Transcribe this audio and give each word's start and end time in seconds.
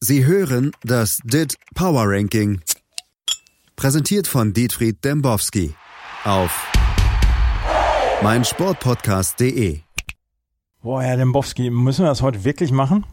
Sie 0.00 0.24
hören 0.24 0.70
das 0.84 1.18
DIT 1.24 1.56
Power 1.74 2.04
Ranking. 2.06 2.60
Präsentiert 3.74 4.28
von 4.28 4.52
Dietfried 4.52 5.04
Dembowski 5.04 5.74
auf 6.22 6.70
meinsportpodcast.de. 8.22 9.80
Boah, 10.82 11.02
Herr 11.02 11.16
Dembowski, 11.16 11.70
müssen 11.70 12.04
wir 12.04 12.10
das 12.10 12.22
heute 12.22 12.44
wirklich 12.44 12.70
machen? 12.70 13.06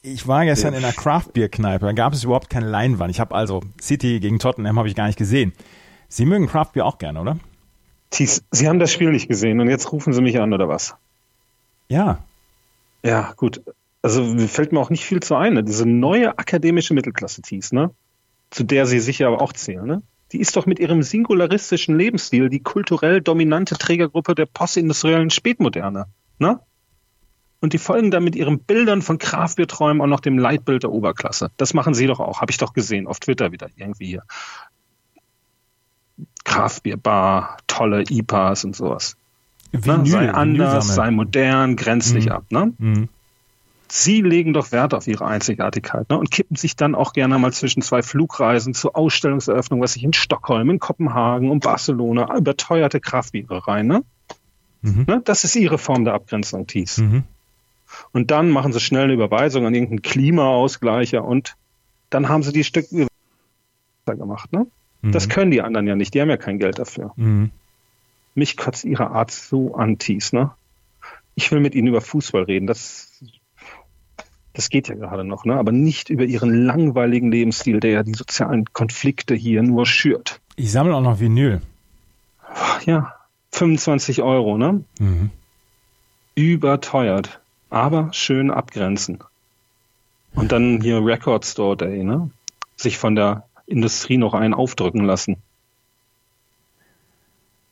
Ich 0.00 0.26
war 0.26 0.46
gestern 0.46 0.72
in 0.72 0.82
einer 0.82 0.94
Craft-Bier-Kneipe, 0.94 1.84
da 1.84 1.92
gab 1.92 2.14
es 2.14 2.24
überhaupt 2.24 2.48
keine 2.48 2.66
Leinwand. 2.66 3.10
Ich 3.10 3.20
habe 3.20 3.34
also 3.34 3.62
City 3.78 4.18
gegen 4.18 4.38
Tottenham 4.38 4.78
habe 4.78 4.88
ich 4.88 4.94
gar 4.94 5.08
nicht 5.08 5.18
gesehen. 5.18 5.52
Sie 6.08 6.24
mögen 6.24 6.46
Craft-Bier 6.46 6.86
auch 6.86 6.96
gerne, 6.96 7.20
oder? 7.20 7.38
Thies, 8.08 8.42
Sie 8.50 8.70
haben 8.70 8.78
das 8.78 8.90
Spiel 8.90 9.10
nicht 9.10 9.28
gesehen 9.28 9.60
und 9.60 9.68
jetzt 9.68 9.92
rufen 9.92 10.14
Sie 10.14 10.22
mich 10.22 10.40
an, 10.40 10.54
oder 10.54 10.66
was? 10.66 10.94
Ja. 11.88 12.24
Ja, 13.02 13.34
gut. 13.36 13.60
Also 14.02 14.36
fällt 14.48 14.72
mir 14.72 14.80
auch 14.80 14.90
nicht 14.90 15.04
viel 15.04 15.20
zu 15.20 15.36
ein. 15.36 15.54
Ne? 15.54 15.62
Diese 15.64 15.86
neue 15.86 16.36
akademische 16.38 16.92
Mittelklasse, 16.92 17.40
Thies, 17.42 17.72
ne? 17.72 17.90
zu 18.50 18.64
der 18.64 18.86
Sie 18.86 19.00
sicher 19.00 19.28
aber 19.28 19.40
auch 19.40 19.52
zählen, 19.52 19.86
ne? 19.86 20.02
die 20.32 20.40
ist 20.40 20.56
doch 20.56 20.66
mit 20.66 20.78
ihrem 20.78 21.02
singularistischen 21.02 21.96
Lebensstil 21.96 22.48
die 22.48 22.60
kulturell 22.60 23.20
dominante 23.20 23.76
Trägergruppe 23.76 24.34
der 24.34 24.46
postindustriellen 24.46 25.30
Spätmoderne. 25.30 26.06
Ne? 26.38 26.58
Und 27.60 27.74
die 27.74 27.78
folgen 27.78 28.10
dann 28.10 28.24
mit 28.24 28.34
ihren 28.34 28.58
Bildern 28.58 29.02
von 29.02 29.18
Kraftbierträumen 29.18 30.02
auch 30.02 30.06
noch 30.06 30.20
dem 30.20 30.36
Leitbild 30.36 30.82
der 30.82 30.90
Oberklasse. 30.90 31.50
Das 31.58 31.74
machen 31.74 31.94
sie 31.94 32.06
doch 32.08 32.18
auch, 32.18 32.40
habe 32.40 32.50
ich 32.50 32.58
doch 32.58 32.72
gesehen, 32.72 33.06
auf 33.06 33.20
Twitter 33.20 33.52
wieder 33.52 33.68
irgendwie 33.76 34.06
hier. 34.06 34.24
Kraftbierbar, 36.44 37.58
tolle 37.66 38.02
IPAs 38.10 38.64
und 38.64 38.74
sowas. 38.74 39.16
Vinyl, 39.70 39.98
ne? 39.98 40.06
Sei 40.06 40.30
anders, 40.32 40.94
sei 40.94 41.10
modern, 41.10 41.76
grenz 41.76 42.12
Mhm. 42.12 42.28
ab. 42.28 42.44
Ne? 42.50 42.72
Mhm. 42.78 43.08
Sie 43.94 44.22
legen 44.22 44.54
doch 44.54 44.72
Wert 44.72 44.94
auf 44.94 45.06
ihre 45.06 45.26
Einzigartigkeit 45.26 46.08
ne? 46.08 46.16
und 46.16 46.30
kippen 46.30 46.56
sich 46.56 46.76
dann 46.76 46.94
auch 46.94 47.12
gerne 47.12 47.38
mal 47.38 47.52
zwischen 47.52 47.82
zwei 47.82 48.00
Flugreisen 48.02 48.72
zur 48.72 48.96
Ausstellungseröffnung, 48.96 49.82
was 49.82 49.96
ich 49.96 50.02
in 50.02 50.14
Stockholm, 50.14 50.70
in 50.70 50.78
Kopenhagen 50.78 51.50
und 51.50 51.62
Barcelona 51.62 52.34
überteuerte 52.34 53.00
Kraftbiere 53.00 53.68
rein. 53.68 53.88
Ne? 53.88 54.02
Mhm. 54.80 55.04
Ne? 55.06 55.20
Das 55.26 55.44
ist 55.44 55.56
ihre 55.56 55.76
Form 55.76 56.06
der 56.06 56.14
Abgrenzung, 56.14 56.66
Thies. 56.66 56.96
Mhm. 56.96 57.24
Und 58.12 58.30
dann 58.30 58.48
machen 58.48 58.72
sie 58.72 58.80
schnell 58.80 59.04
eine 59.04 59.12
Überweisung 59.12 59.66
an 59.66 59.74
irgendeinen 59.74 60.00
Klimaausgleicher 60.00 61.22
und 61.22 61.54
dann 62.08 62.30
haben 62.30 62.42
sie 62.42 62.54
die 62.54 62.64
Stück 62.64 62.86
gemacht. 64.06 64.52
Ne? 64.54 64.66
Das 65.02 65.26
Mhm. 65.26 65.30
können 65.32 65.50
die 65.50 65.60
anderen 65.60 65.86
ja 65.86 65.96
nicht, 65.96 66.14
die 66.14 66.22
haben 66.22 66.30
ja 66.30 66.38
kein 66.38 66.58
Geld 66.58 66.78
dafür. 66.78 67.12
Mhm. 67.16 67.50
Mich 68.34 68.56
kotzt 68.56 68.86
ihre 68.86 69.10
Art 69.10 69.30
so 69.30 69.74
an, 69.74 69.98
Thies. 69.98 70.32
Ne? 70.32 70.50
Ich 71.34 71.52
will 71.52 71.60
mit 71.60 71.74
ihnen 71.74 71.88
über 71.88 72.00
Fußball 72.00 72.44
reden, 72.44 72.66
das, 72.66 73.22
das 74.54 74.68
geht 74.68 74.88
ja 74.88 74.94
gerade 74.94 75.24
noch, 75.24 75.44
ne? 75.44 75.56
aber 75.56 75.72
nicht 75.72 76.10
über 76.10 76.24
ihren 76.24 76.64
langweiligen 76.64 77.30
Lebensstil, 77.30 77.80
der 77.80 77.90
ja 77.90 78.02
die 78.02 78.14
sozialen 78.14 78.66
Konflikte 78.72 79.34
hier 79.34 79.62
nur 79.62 79.86
schürt. 79.86 80.40
Ich 80.56 80.72
sammle 80.72 80.94
auch 80.94 81.00
noch 81.00 81.20
Vinyl. 81.20 81.62
Ja, 82.84 83.14
25 83.52 84.22
Euro, 84.22 84.58
ne? 84.58 84.84
Mhm. 84.98 85.30
überteuert, 86.34 87.40
aber 87.70 88.12
schön 88.12 88.50
abgrenzen. 88.50 89.18
Und 90.34 90.52
dann 90.52 90.80
hier 90.80 91.04
Record 91.04 91.44
Store 91.44 91.76
Day, 91.76 92.02
ne? 92.04 92.30
Sich 92.76 92.98
von 92.98 93.14
der 93.14 93.44
Industrie 93.66 94.16
noch 94.16 94.34
einen 94.34 94.54
aufdrücken 94.54 95.04
lassen. 95.04 95.36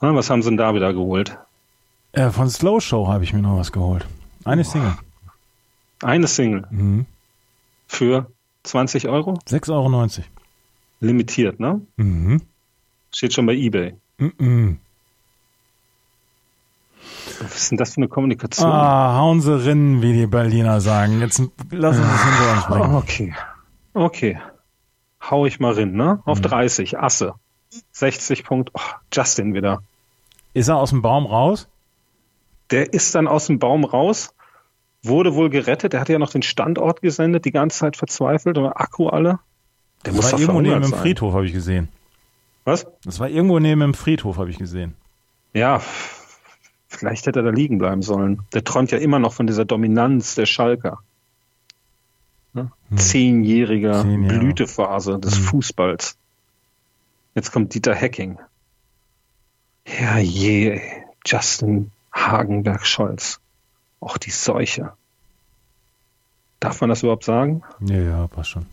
Na, 0.00 0.14
was 0.14 0.30
haben 0.30 0.42
sie 0.42 0.50
denn 0.50 0.56
da 0.56 0.74
wieder 0.74 0.92
geholt? 0.92 1.36
Äh, 2.12 2.30
von 2.30 2.48
Slow 2.48 2.80
Show 2.80 3.08
habe 3.08 3.24
ich 3.24 3.32
mir 3.32 3.42
noch 3.42 3.58
was 3.58 3.72
geholt. 3.72 4.06
Eine 4.44 4.64
Single. 4.64 4.96
Eine 6.02 6.26
Single 6.26 6.66
Mhm. 6.70 7.06
für 7.86 8.30
20 8.64 9.08
Euro? 9.08 9.38
6,90 9.48 9.70
Euro. 9.70 10.26
Limitiert, 11.00 11.60
ne? 11.60 11.80
Mhm. 11.96 12.42
Steht 13.12 13.32
schon 13.32 13.46
bei 13.46 13.54
Ebay. 13.54 13.94
Mhm. 14.18 14.78
Was 17.40 17.56
ist 17.56 17.70
denn 17.70 17.78
das 17.78 17.94
für 17.94 17.98
eine 17.98 18.08
Kommunikation? 18.08 18.70
Ah, 18.70 19.16
hauen 19.16 19.40
sie 19.40 19.64
rinnen, 19.64 20.02
wie 20.02 20.12
die 20.12 20.26
Berliner 20.26 20.80
sagen. 20.80 21.20
Jetzt 21.20 21.38
lassen 21.70 22.02
wir 22.02 22.14
es 22.14 22.24
hinter 22.24 22.52
uns 22.54 22.66
bringen. 22.66 22.94
okay. 22.94 23.34
Okay. 23.94 24.38
Hau 25.22 25.46
ich 25.46 25.58
mal 25.60 25.72
rein, 25.74 25.92
ne? 25.92 26.20
Auf 26.24 26.38
Mhm. 26.38 26.42
30, 26.42 26.98
Asse. 26.98 27.34
60 27.92 28.44
Punkt. 28.44 28.70
Oh, 28.74 28.80
Justin 29.12 29.54
wieder. 29.54 29.82
Ist 30.54 30.68
er 30.68 30.76
aus 30.76 30.90
dem 30.90 31.02
Baum 31.02 31.24
raus? 31.26 31.68
Der 32.70 32.92
ist 32.92 33.14
dann 33.14 33.26
aus 33.26 33.46
dem 33.46 33.58
Baum 33.58 33.84
raus, 33.84 34.34
wurde 35.02 35.34
wohl 35.34 35.50
gerettet. 35.50 35.92
Der 35.92 36.00
hatte 36.00 36.12
ja 36.12 36.18
noch 36.18 36.30
den 36.30 36.42
Standort 36.42 37.00
gesendet, 37.02 37.44
die 37.44 37.52
ganze 37.52 37.78
Zeit 37.78 37.96
verzweifelt, 37.96 38.58
oder 38.58 38.80
Akku 38.80 39.08
alle. 39.08 39.38
Der 40.04 40.12
Das 40.12 40.24
war 40.24 40.30
doch 40.32 40.38
irgendwo 40.40 40.60
neben 40.60 40.82
dem. 40.82 40.92
Friedhof, 40.92 41.34
habe 41.34 41.46
ich 41.46 41.52
gesehen. 41.52 41.88
Was? 42.64 42.86
Das 43.04 43.20
war 43.20 43.28
irgendwo 43.28 43.58
neben 43.58 43.80
dem 43.80 43.94
Friedhof, 43.94 44.36
habe 44.38 44.50
ich 44.50 44.58
gesehen. 44.58 44.94
Ja, 45.52 45.82
vielleicht 46.88 47.26
hätte 47.26 47.40
er 47.40 47.44
da 47.44 47.50
liegen 47.50 47.78
bleiben 47.78 48.02
sollen. 48.02 48.42
Der 48.52 48.64
träumt 48.64 48.90
ja 48.92 48.98
immer 48.98 49.18
noch 49.18 49.32
von 49.32 49.46
dieser 49.46 49.64
Dominanz 49.64 50.34
der 50.34 50.46
Schalker. 50.46 50.98
Ne? 52.52 52.70
Zehnjähriger 52.96 54.02
Hm. 54.02 54.10
Zehn 54.10 54.22
Jahre. 54.24 54.38
Blütephase 54.38 55.18
des 55.18 55.36
Hm. 55.36 55.42
Fußballs. 55.44 56.16
Jetzt 57.34 57.52
kommt 57.52 57.74
Dieter 57.74 57.94
Hecking. 57.94 58.38
Ja 60.00 60.18
je. 60.18 60.80
Justin 61.26 61.90
Hagenberg-Scholz. 62.12 63.40
Auch 64.00 64.18
die 64.18 64.30
Seuche. 64.30 64.92
Darf 66.58 66.80
man 66.80 66.90
das 66.90 67.02
überhaupt 67.02 67.24
sagen? 67.24 67.62
Ja, 67.80 67.96
ja, 68.00 68.26
passt 68.28 68.50
schon. 68.50 68.66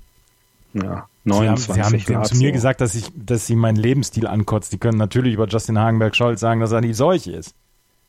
Ja, 0.74 1.08
Sie 1.26 1.32
haben, 1.32 1.46
29 1.46 1.74
Sie 1.76 1.82
haben, 1.82 2.00
Sie 2.00 2.16
haben 2.16 2.26
zu 2.26 2.36
mir 2.38 2.52
gesagt, 2.52 2.82
dass, 2.82 2.96
ich, 2.96 3.12
dass 3.16 3.48
Sie 3.48 3.56
meinen 3.56 3.78
Lebensstil 3.78 4.28
ankotzt. 4.28 4.72
Die 4.74 4.78
können 4.78 4.98
natürlich 4.98 5.34
über 5.34 5.48
Justin 5.48 5.80
Hagenberg-Scholz 5.80 6.40
sagen, 6.40 6.60
dass 6.60 6.72
er 6.72 6.82
die 6.82 6.94
Seuche 6.94 7.32
ist. 7.32 7.56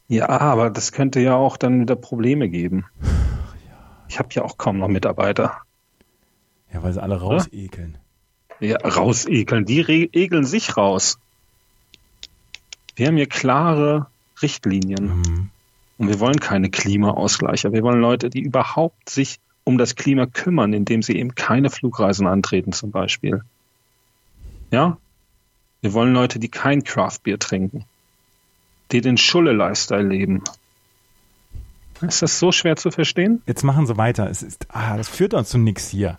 Ja, 0.08 0.28
aber 0.28 0.70
das 0.70 0.92
könnte 0.92 1.20
ja 1.20 1.34
auch 1.34 1.56
dann 1.56 1.80
wieder 1.80 1.96
Probleme 1.96 2.48
geben. 2.48 2.86
Ich 4.08 4.18
habe 4.18 4.28
ja 4.32 4.42
auch 4.42 4.56
kaum 4.56 4.78
noch 4.78 4.88
Mitarbeiter. 4.88 5.58
Ja, 6.72 6.82
weil 6.82 6.92
sie 6.92 7.02
alle 7.02 7.20
rausekeln. 7.20 7.98
Ja, 8.60 8.78
rausekeln. 8.78 9.64
Die 9.64 9.80
ekeln 9.80 10.44
sich 10.44 10.76
raus. 10.76 11.18
Wir 12.96 13.06
haben 13.06 13.16
hier 13.16 13.28
klare 13.28 14.06
Richtlinien 14.42 15.18
Mhm. 15.18 15.50
Und 15.98 16.08
wir 16.08 16.20
wollen 16.20 16.40
keine 16.40 16.70
Klimaausgleicher. 16.70 17.72
Wir 17.72 17.82
wollen 17.82 18.00
Leute, 18.00 18.30
die 18.30 18.40
überhaupt 18.40 19.10
sich 19.10 19.38
um 19.64 19.76
das 19.76 19.96
Klima 19.96 20.26
kümmern, 20.26 20.72
indem 20.72 21.02
sie 21.02 21.16
eben 21.16 21.34
keine 21.34 21.70
Flugreisen 21.70 22.26
antreten 22.26 22.72
zum 22.72 22.90
Beispiel. 22.90 23.42
Ja? 24.70 24.96
Wir 25.82 25.92
wollen 25.92 26.14
Leute, 26.14 26.38
die 26.38 26.48
kein 26.48 26.84
Craftbier 26.84 27.38
trinken, 27.38 27.84
die 28.92 29.00
den 29.00 29.18
Schulle-Lifestyle 29.18 30.02
leben. 30.08 30.42
Ist 32.00 32.22
das 32.22 32.38
so 32.38 32.52
schwer 32.52 32.76
zu 32.76 32.90
verstehen? 32.90 33.42
Jetzt 33.46 33.64
machen 33.64 33.86
Sie 33.86 33.96
weiter. 33.96 34.30
Es 34.30 34.42
ist, 34.42 34.66
ah, 34.70 34.96
das 34.96 35.08
führt 35.08 35.34
uns 35.34 35.48
zu 35.48 35.58
nix 35.58 35.88
hier. 35.88 36.18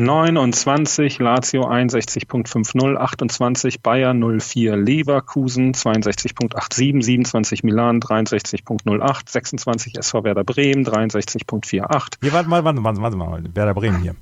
29, 0.00 1.18
Lazio 1.18 1.68
61.50, 1.68 2.96
28, 2.96 3.82
Bayern 3.82 4.20
04, 4.20 4.76
Leverkusen 4.76 5.74
62.87, 5.74 7.02
27 7.02 7.64
Milan 7.64 8.00
63.08, 8.00 9.28
26 9.28 9.98
SV 9.98 10.22
Werder 10.22 10.44
Bremen 10.44 10.86
63.48. 10.86 12.18
Hier, 12.22 12.32
warte 12.32 12.48
mal, 12.48 12.62
warte, 12.62 12.84
warte, 12.84 13.00
warte 13.00 13.16
mal. 13.16 13.42
Werder 13.52 13.74
Bremen 13.74 14.00
hier. 14.00 14.14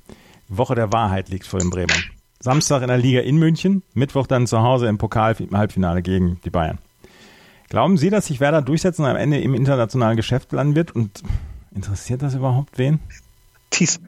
Woche 0.49 0.73
der 0.73 0.91
Wahrheit 0.91 1.29
liegt 1.29 1.45
vor 1.45 1.59
den 1.59 1.69
Bremern. 1.69 2.03
Samstag 2.39 2.81
in 2.81 2.87
der 2.87 2.97
Liga 2.97 3.21
in 3.21 3.37
München, 3.37 3.83
Mittwoch 3.93 4.25
dann 4.25 4.47
zu 4.47 4.63
Hause 4.63 4.87
im 4.87 4.97
Pokal 4.97 5.35
im 5.37 5.55
Halbfinale 5.55 6.01
gegen 6.01 6.39
die 6.43 6.49
Bayern. 6.49 6.79
Glauben 7.69 7.97
Sie, 7.97 8.09
dass 8.09 8.25
sich 8.25 8.39
Werder 8.39 8.63
durchsetzen 8.63 9.03
und 9.03 9.11
am 9.11 9.17
Ende 9.17 9.39
im 9.39 9.53
internationalen 9.53 10.17
Geschäft 10.17 10.53
landen 10.53 10.75
wird? 10.75 10.95
Und 10.95 11.21
interessiert 11.75 12.23
das 12.23 12.33
überhaupt 12.33 12.79
wen? 12.79 12.99
Thies, 13.69 13.99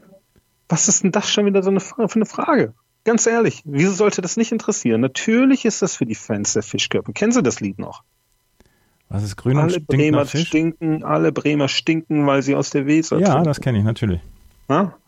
was 0.70 0.88
ist 0.88 1.04
denn 1.04 1.12
das 1.12 1.30
schon 1.30 1.46
wieder 1.46 1.62
so 1.64 1.70
eine, 1.72 1.80
für 1.80 2.06
eine 2.16 2.26
Frage? 2.26 2.74
Ganz 3.06 3.26
ehrlich, 3.26 3.62
wieso 3.66 3.92
sollte 3.94 4.22
das 4.22 4.38
nicht 4.38 4.52
interessieren? 4.52 5.02
Natürlich 5.02 5.66
ist 5.66 5.82
das 5.82 5.96
für 5.96 6.06
die 6.06 6.16
Fans 6.16 6.54
der 6.54 6.64
Fischkörper. 6.64 7.12
Kennen 7.14 7.32
Sie 7.32 7.42
das 7.44 7.60
Lied 7.60 7.80
noch? 7.80 8.04
Was 9.08 9.24
ist 9.24 9.38
grün 9.38 9.56
und 9.58 9.64
alle 9.64 9.72
stinkt 9.72 9.88
Bremer 9.88 10.26
Fisch? 10.26 10.48
stinken, 10.48 11.04
alle 11.04 11.32
Bremer 11.32 11.68
stinken, 11.68 12.28
weil 12.28 12.44
sie 12.44 12.56
aus 12.56 12.70
der 12.70 12.86
Weser 12.86 13.18
Ja, 13.18 13.26
trinken. 13.30 13.44
das 13.46 13.60
kenne 13.62 13.80
ich 13.80 13.84
natürlich. 13.84 14.22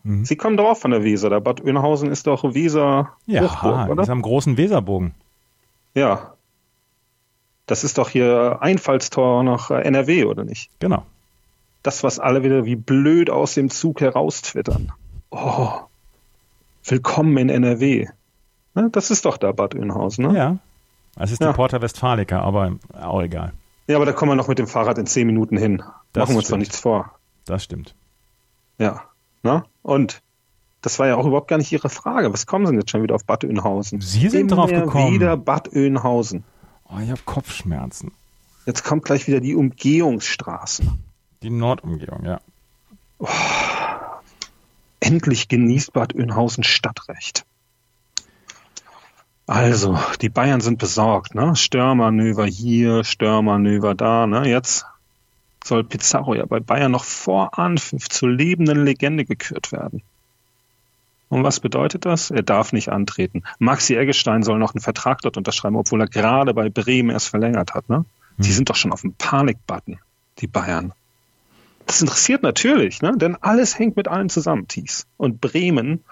Mhm. 0.02 0.24
Sie 0.24 0.34
kommen 0.34 0.56
doch 0.56 0.70
auch 0.70 0.76
von 0.76 0.90
der 0.90 1.04
Weser. 1.04 1.30
Der 1.30 1.38
Bad 1.38 1.60
Oeynhausen 1.62 2.10
ist 2.10 2.26
doch 2.26 2.42
Weser 2.52 3.12
Ja, 3.26 3.42
Hochburg, 3.42 3.90
oder? 3.90 4.02
ist 4.02 4.08
am 4.08 4.22
großen 4.22 4.56
Weserbogen. 4.56 5.14
Ja. 5.94 6.34
Das 7.66 7.84
ist 7.84 7.96
doch 7.98 8.08
hier 8.08 8.58
Einfallstor 8.60 9.44
nach 9.44 9.70
äh, 9.70 9.82
NRW, 9.82 10.24
oder 10.24 10.42
nicht? 10.42 10.68
Genau. 10.80 11.06
Das, 11.84 12.02
was 12.02 12.18
alle 12.18 12.42
wieder 12.42 12.64
wie 12.64 12.74
blöd 12.74 13.30
aus 13.30 13.54
dem 13.54 13.70
Zug 13.70 14.00
heraustwittern. 14.00 14.90
Oh, 15.34 15.70
willkommen 16.84 17.36
in 17.38 17.48
NRW. 17.48 18.06
Ne, 18.74 18.88
das 18.92 19.10
ist 19.10 19.24
doch 19.24 19.38
da 19.38 19.52
Bad 19.52 19.74
Oeynhausen, 19.74 20.26
ne? 20.28 20.36
Ja. 20.36 20.58
Es 21.16 21.30
ist 21.32 21.40
Ja. 21.40 21.48
die 21.52 21.56
Porta 21.56 21.80
Westfalica, 21.80 22.40
aber 22.40 22.76
auch 23.00 23.22
egal. 23.22 23.52
Ja, 23.86 23.96
aber 23.96 24.04
da 24.04 24.12
kommen 24.12 24.30
wir 24.32 24.36
noch 24.36 24.48
mit 24.48 24.58
dem 24.58 24.66
Fahrrad 24.66 24.98
in 24.98 25.06
zehn 25.06 25.26
Minuten 25.26 25.56
hin. 25.56 25.82
Das 26.12 26.22
Machen 26.24 26.34
wir 26.34 26.38
uns 26.40 26.48
doch 26.48 26.56
nichts 26.58 26.78
vor. 26.78 27.12
Das 27.46 27.64
stimmt. 27.64 27.94
Ja. 28.78 29.04
Na? 29.42 29.64
Und 29.82 30.20
Das 30.82 30.98
war 30.98 31.06
ja 31.06 31.14
auch 31.16 31.24
überhaupt 31.26 31.46
gar 31.46 31.58
nicht 31.58 31.70
Ihre 31.70 31.88
Frage. 31.88 32.32
Was 32.32 32.44
kommen 32.46 32.66
Sie 32.66 32.72
denn 32.72 32.80
jetzt 32.80 32.90
schon 32.90 33.04
wieder 33.04 33.14
auf 33.14 33.24
Bad 33.24 33.44
Oeynhausen? 33.44 34.00
Sie 34.00 34.28
sind 34.28 34.50
Immer 34.50 34.66
drauf 34.66 34.70
gekommen. 34.70 35.12
wieder 35.14 35.36
Bad 35.36 35.68
Oeynhausen. 35.72 36.42
Oh, 36.88 36.98
ich 37.00 37.08
habe 37.08 37.20
Kopfschmerzen. 37.24 38.10
Jetzt 38.66 38.82
kommt 38.84 39.04
gleich 39.04 39.28
wieder 39.28 39.38
die 39.40 39.54
Umgehungsstraßen. 39.54 40.90
Die 41.42 41.50
Nordumgehung, 41.50 42.24
ja. 42.24 42.40
Endlich 45.02 45.48
genießt 45.48 45.92
Bad 45.92 46.14
Oeynhausen 46.14 46.62
Stadtrecht. 46.62 47.44
Also, 49.48 49.98
die 50.20 50.28
Bayern 50.28 50.60
sind 50.60 50.78
besorgt, 50.78 51.34
ne? 51.34 51.56
Störmanöver 51.56 52.46
hier, 52.46 53.02
Störmanöver 53.02 53.96
da, 53.96 54.28
ne? 54.28 54.48
Jetzt 54.48 54.86
soll 55.64 55.82
Pizarro 55.82 56.36
ja 56.36 56.46
bei 56.46 56.60
Bayern 56.60 56.92
noch 56.92 57.02
vor 57.02 57.58
Anpfiff 57.58 58.08
zur 58.08 58.30
lebenden 58.30 58.84
Legende 58.84 59.24
gekürt 59.24 59.72
werden. 59.72 60.02
Und 61.28 61.42
was 61.42 61.58
bedeutet 61.58 62.06
das? 62.06 62.30
Er 62.30 62.42
darf 62.42 62.72
nicht 62.72 62.90
antreten. 62.90 63.42
Maxi 63.58 63.96
Eggestein 63.96 64.44
soll 64.44 64.60
noch 64.60 64.72
einen 64.74 64.82
Vertrag 64.82 65.20
dort 65.22 65.36
unterschreiben, 65.36 65.76
obwohl 65.76 66.00
er 66.00 66.06
gerade 66.06 66.54
bei 66.54 66.68
Bremen 66.68 67.10
erst 67.10 67.28
verlängert 67.28 67.74
hat, 67.74 67.88
ne? 67.88 68.04
Die 68.38 68.52
sind 68.52 68.70
doch 68.70 68.76
schon 68.76 68.92
auf 68.92 69.00
dem 69.00 69.14
Panikbutton, 69.14 69.98
die 70.38 70.46
Bayern. 70.46 70.92
Das 71.86 72.00
interessiert 72.00 72.42
natürlich, 72.42 73.02
ne? 73.02 73.12
denn 73.16 73.36
alles 73.36 73.78
hängt 73.78 73.96
mit 73.96 74.08
allem 74.08 74.28
zusammen, 74.28 74.66
Thies. 74.68 75.06
Und 75.16 75.40
Bremen 75.40 76.04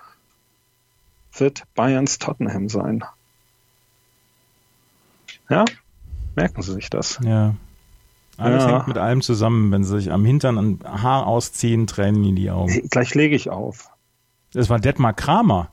wird 1.32 1.64
Bayerns 1.74 2.18
Tottenham 2.18 2.68
sein. 2.68 3.04
Ja, 5.48 5.64
merken 6.36 6.62
Sie 6.62 6.72
sich 6.72 6.90
das. 6.90 7.18
Ja. 7.22 7.54
Alles 8.36 8.64
Ja. 8.64 8.70
hängt 8.76 8.88
mit 8.88 8.98
allem 8.98 9.20
zusammen. 9.20 9.70
Wenn 9.70 9.84
sie 9.84 9.98
sich 10.00 10.12
am 10.12 10.24
Hintern 10.24 10.56
ein 10.58 10.80
Haar 10.84 11.26
ausziehen, 11.26 11.86
tränen 11.86 12.24
ihnen 12.24 12.36
die 12.36 12.50
Augen. 12.50 12.88
Gleich 12.88 13.14
lege 13.14 13.36
ich 13.36 13.50
auf. 13.50 13.90
Das 14.52 14.68
war 14.70 14.78
Detmar 14.80 15.12
Kramer. 15.12 15.72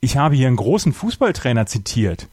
Ich 0.00 0.16
habe 0.16 0.34
hier 0.36 0.46
einen 0.48 0.56
großen 0.56 0.92
Fußballtrainer 0.92 1.66
zitiert. 1.66 2.28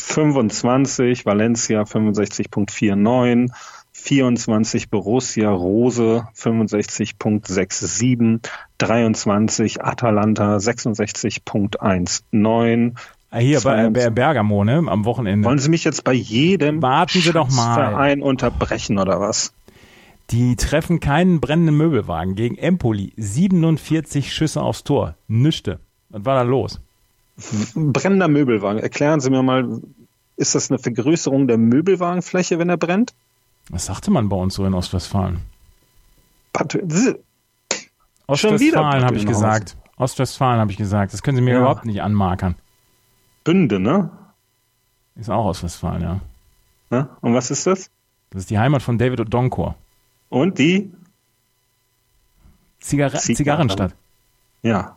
25 0.00 1.26
Valencia 1.26 1.82
65.49, 1.82 3.50
24 3.92 4.90
Borussia 4.90 5.50
Rose 5.50 6.24
65.67, 6.36 8.40
23 8.78 9.82
Atalanta 9.82 10.56
66.19. 10.56 12.94
Ah, 13.32 13.38
Hier 13.38 13.58
bei, 13.58 13.60
22. 13.60 14.04
bei 14.04 14.10
Bergamo, 14.10 14.64
ne? 14.64 14.82
Am 14.88 15.04
Wochenende. 15.04 15.46
Wollen 15.46 15.60
Sie 15.60 15.68
mich 15.68 15.84
jetzt 15.84 16.02
bei 16.02 16.12
jedem 16.12 16.82
Warten 16.82 17.20
Sie 17.20 17.32
doch 17.32 17.48
mal. 17.50 17.74
Verein 17.74 18.22
unterbrechen 18.22 18.98
oder 18.98 19.20
was? 19.20 19.52
Die 20.30 20.56
treffen 20.56 20.98
keinen 21.00 21.40
brennenden 21.40 21.76
Möbelwagen 21.76 22.34
gegen 22.34 22.56
Empoli. 22.56 23.12
47 23.16 24.32
Schüsse 24.32 24.62
aufs 24.62 24.84
Tor. 24.84 25.16
Nüchte. 25.28 25.80
Was 26.08 26.24
war 26.24 26.36
da 26.36 26.42
los? 26.42 26.80
Brennender 27.74 28.28
Möbelwagen. 28.28 28.78
Erklären 28.80 29.20
Sie 29.20 29.30
mir 29.30 29.42
mal, 29.42 29.80
ist 30.36 30.54
das 30.54 30.70
eine 30.70 30.78
Vergrößerung 30.78 31.48
der 31.48 31.58
Möbelwagenfläche, 31.58 32.58
wenn 32.58 32.68
er 32.68 32.76
brennt? 32.76 33.14
Was 33.70 33.86
sagte 33.86 34.10
man 34.10 34.28
bei 34.28 34.36
uns 34.36 34.54
so 34.54 34.64
in 34.66 34.74
Ostwestfalen? 34.74 35.40
Ostwestfalen 38.26 39.04
habe 39.04 39.16
ich 39.16 39.26
gesagt. 39.26 39.76
Ostwestfalen 39.96 40.60
habe 40.60 40.70
ich 40.70 40.76
gesagt. 40.78 41.12
Das 41.12 41.22
können 41.22 41.36
Sie 41.36 41.42
mir 41.42 41.54
Ja. 41.54 41.60
überhaupt 41.60 41.84
nicht 41.84 42.02
anmarkern. 42.02 42.54
Bünde, 43.44 43.78
ne? 43.80 44.10
Ist 45.16 45.30
auch 45.30 45.44
Ostwestfalen, 45.46 46.02
ja. 46.02 46.20
ne? 46.90 47.08
Und 47.20 47.34
was 47.34 47.50
ist 47.50 47.66
das? 47.66 47.90
Das 48.30 48.42
ist 48.42 48.50
die 48.50 48.58
Heimat 48.58 48.82
von 48.82 48.98
David 48.98 49.20
Odonkor. 49.20 49.74
Und 50.28 50.58
die? 50.58 50.92
Zigar 52.80 53.10
Zigarren. 53.10 53.36
Zigarrenstadt. 53.36 53.94
Ja. 54.62 54.96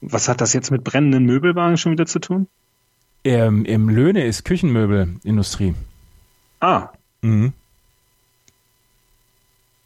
Was 0.00 0.28
hat 0.28 0.40
das 0.40 0.52
jetzt 0.52 0.70
mit 0.70 0.84
brennenden 0.84 1.24
Möbelwagen 1.24 1.76
schon 1.76 1.92
wieder 1.92 2.06
zu 2.06 2.18
tun? 2.20 2.48
Ähm, 3.24 3.64
Im 3.66 3.88
Löhne 3.88 4.24
ist 4.24 4.44
Küchenmöbelindustrie. 4.44 5.74
Ah, 6.60 6.88
Mhm. 7.22 7.52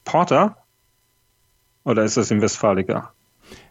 Porter? 0.04 0.56
Oder 1.84 2.04
ist 2.04 2.16
das 2.16 2.30
in 2.30 2.40
Westfalica? 2.40 3.12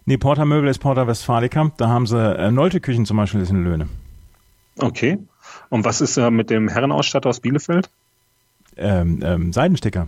Nee, 0.06 0.18
Porter 0.18 0.45
Möbel 0.45 0.69
ist 0.69 0.80
Porter 0.80 1.07
Westfalica. 1.07 1.72
Da 1.78 1.88
haben 1.88 2.06
sie 2.07 2.18
äh, 2.38 2.51
Nolte 2.51 2.81
Küchen 2.81 3.06
zum 3.06 3.18
Beispiel 3.18 3.42
ist 3.42 3.50
in 3.51 3.63
Löhne. 3.63 3.88
Okay. 4.78 5.18
Und 5.69 5.86
was 5.86 6.01
ist 6.01 6.18
äh, 6.18 6.30
mit 6.30 6.50
dem 6.50 6.68
Herrenausstatter 6.68 7.30
aus 7.30 7.39
Bielefeld? 7.39 7.89
Ähm, 8.75 9.19
ähm, 9.24 9.54
Seidensticker. 9.54 10.07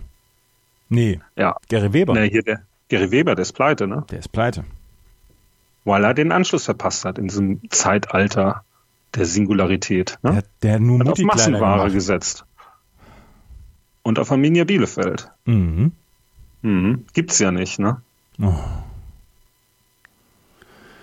Nee, 0.88 1.20
Ja. 1.36 1.56
Gary 1.68 1.92
Weber. 1.92 2.12
Ne, 2.14 2.24
hier 2.24 2.42
der 2.42 2.62
Gary 2.88 3.10
Weber, 3.10 3.34
der 3.34 3.42
ist 3.42 3.52
pleite, 3.52 3.86
ne? 3.86 4.04
Der 4.10 4.18
ist 4.20 4.28
pleite. 4.28 4.64
Weil 5.86 6.04
er 6.04 6.14
den 6.14 6.32
Anschluss 6.32 6.64
verpasst 6.64 7.04
hat 7.04 7.16
in 7.16 7.28
diesem 7.28 7.60
Zeitalter 7.70 8.64
der 9.14 9.24
Singularität. 9.24 10.18
Ne? 10.22 10.32
Der, 10.32 10.44
der 10.62 10.80
nur 10.80 10.98
hat 10.98 11.08
auf 11.10 11.18
Massenware 11.20 11.90
gesetzt. 11.92 12.44
Und 14.02 14.18
auf 14.18 14.32
Arminia 14.32 14.64
Bielefeld. 14.64 15.30
Mhm. 15.44 15.92
Mhm. 16.62 17.04
Gibt's 17.12 17.38
ja 17.38 17.52
nicht, 17.52 17.78
ne? 17.78 18.02
Oh. 18.40 18.52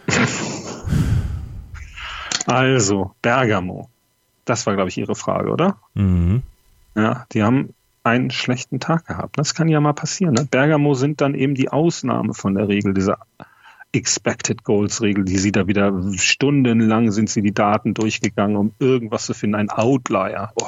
Also, 2.45 3.13
Bergamo. 3.21 3.89
Das 4.44 4.68
war, 4.68 4.74
glaube 4.75 4.89
ich, 4.89 4.97
Ihre 4.97 5.15
Frage, 5.15 5.50
oder? 5.50 5.77
Mhm. 5.94 6.44
Ja, 6.94 7.25
die 7.31 7.41
haben 7.41 7.74
einen 8.03 8.31
schlechten 8.31 8.81
Tag 8.81 9.07
gehabt. 9.07 9.38
Das 9.38 9.56
kann 9.56 9.69
ja 9.69 9.79
mal 9.79 9.94
passieren. 9.94 10.33
Ne? 10.33 10.45
Bergamo 10.51 10.94
sind 10.94 11.21
dann 11.21 11.36
eben 11.36 11.56
die 11.56 11.69
Ausnahme 11.69 12.33
von 12.33 12.56
der 12.56 12.68
Regel, 12.68 12.94
dieser 12.94 13.19
Expected 13.94 14.63
Goals 14.63 15.01
Regel, 15.01 15.24
die 15.24 15.38
sie 15.38 15.51
da 15.51 15.68
wieder 15.68 15.94
stundenlang 16.18 17.12
sind 17.12 17.30
sie 17.30 17.42
die 17.42 17.54
Daten 17.54 17.94
durchgegangen, 17.94 18.57
um 18.57 18.74
irgendwas 18.80 19.25
zu 19.25 19.34
finden, 19.34 19.56
ein 19.56 19.69
Outlier, 19.69 20.51
oh, 20.56 20.66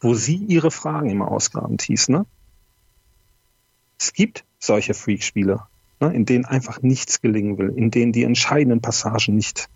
wo 0.00 0.14
sie 0.14 0.36
ihre 0.36 0.70
Fragen 0.70 1.08
immer 1.08 1.30
ausgraben, 1.30 1.78
Thies, 1.78 2.08
ne? 2.08 2.26
Es 3.98 4.12
gibt 4.12 4.44
solche 4.58 4.94
Freak-Spiele, 4.94 5.62
ne, 6.00 6.12
in 6.12 6.24
denen 6.24 6.44
einfach 6.44 6.82
nichts 6.82 7.20
gelingen 7.20 7.58
will, 7.58 7.72
in 7.74 7.90
denen 7.90 8.12
die 8.12 8.24
entscheidenden 8.24 8.80
Passagen 8.80 9.34
nicht 9.34 9.68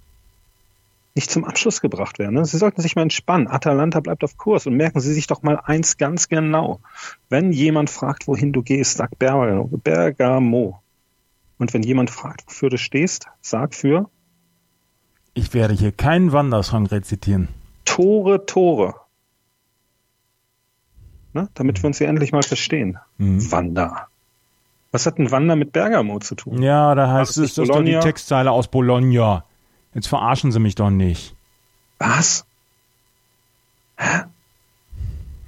nicht 1.15 1.31
zum 1.31 1.45
Abschluss 1.45 1.81
gebracht 1.83 2.19
werden. 2.19 2.35
Ne? 2.35 2.45
Sie 2.47 2.57
sollten 2.57 2.81
sich 2.81 2.97
mal 2.97 3.03
entspannen. 3.03 3.47
Atalanta 3.47 4.01
bleibt 4.01 4.25
auf 4.25 4.39
Kurs 4.39 4.67
und 4.67 4.77
merken 4.77 5.01
Sie 5.01 5.13
sich 5.13 5.27
doch 5.27 5.43
mal 5.43 5.61
eins 5.63 5.99
ganz 5.99 6.29
genau. 6.29 6.81
Wenn 7.29 7.53
jemand 7.53 7.91
fragt, 7.91 8.27
wohin 8.29 8.53
du 8.53 8.63
gehst, 8.63 8.97
sag 8.97 9.19
Bergamo. 9.19 10.82
Und 11.59 11.75
wenn 11.75 11.83
jemand 11.83 12.11
fragt, 12.11 12.47
wofür 12.47 12.71
du 12.71 12.79
stehst, 12.79 13.27
sag 13.41 13.75
für 13.75 14.11
Ich 15.35 15.55
werde 15.55 15.75
hier 15.75 15.93
keinen 15.93 16.33
Wandersong 16.33 16.87
rezitieren. 16.87 17.49
Tore, 17.85 18.47
Tore. 18.47 18.95
Ne? 21.33 21.49
Damit 21.55 21.83
wir 21.83 21.87
uns 21.87 21.99
hier 21.99 22.09
endlich 22.09 22.33
mal 22.33 22.43
verstehen. 22.43 22.99
Mhm. 23.19 23.51
Wander. 23.51 24.09
Was 24.91 25.07
hat 25.07 25.19
ein 25.19 25.31
Wander 25.31 25.57
mit 25.57 25.73
Bergamo 25.73 26.19
zu 26.19 26.35
tun? 26.35 26.63
Ja, 26.63 26.95
da 26.95 27.11
heißt 27.11 27.31
es, 27.31 27.37
das 27.37 27.45
ist 27.45 27.59
doch 27.59 27.65
die 27.65 27.71
Bologna? 27.71 28.01
Textzeile 28.01 28.51
aus 28.51 28.69
Bologna. 28.69 29.45
Jetzt 29.95 30.09
verarschen 30.09 30.53
Sie 30.53 30.59
mich 30.59 30.75
doch 30.75 30.91
nicht. 30.91 31.35
Was? 31.99 32.45
Hä? 33.97 34.25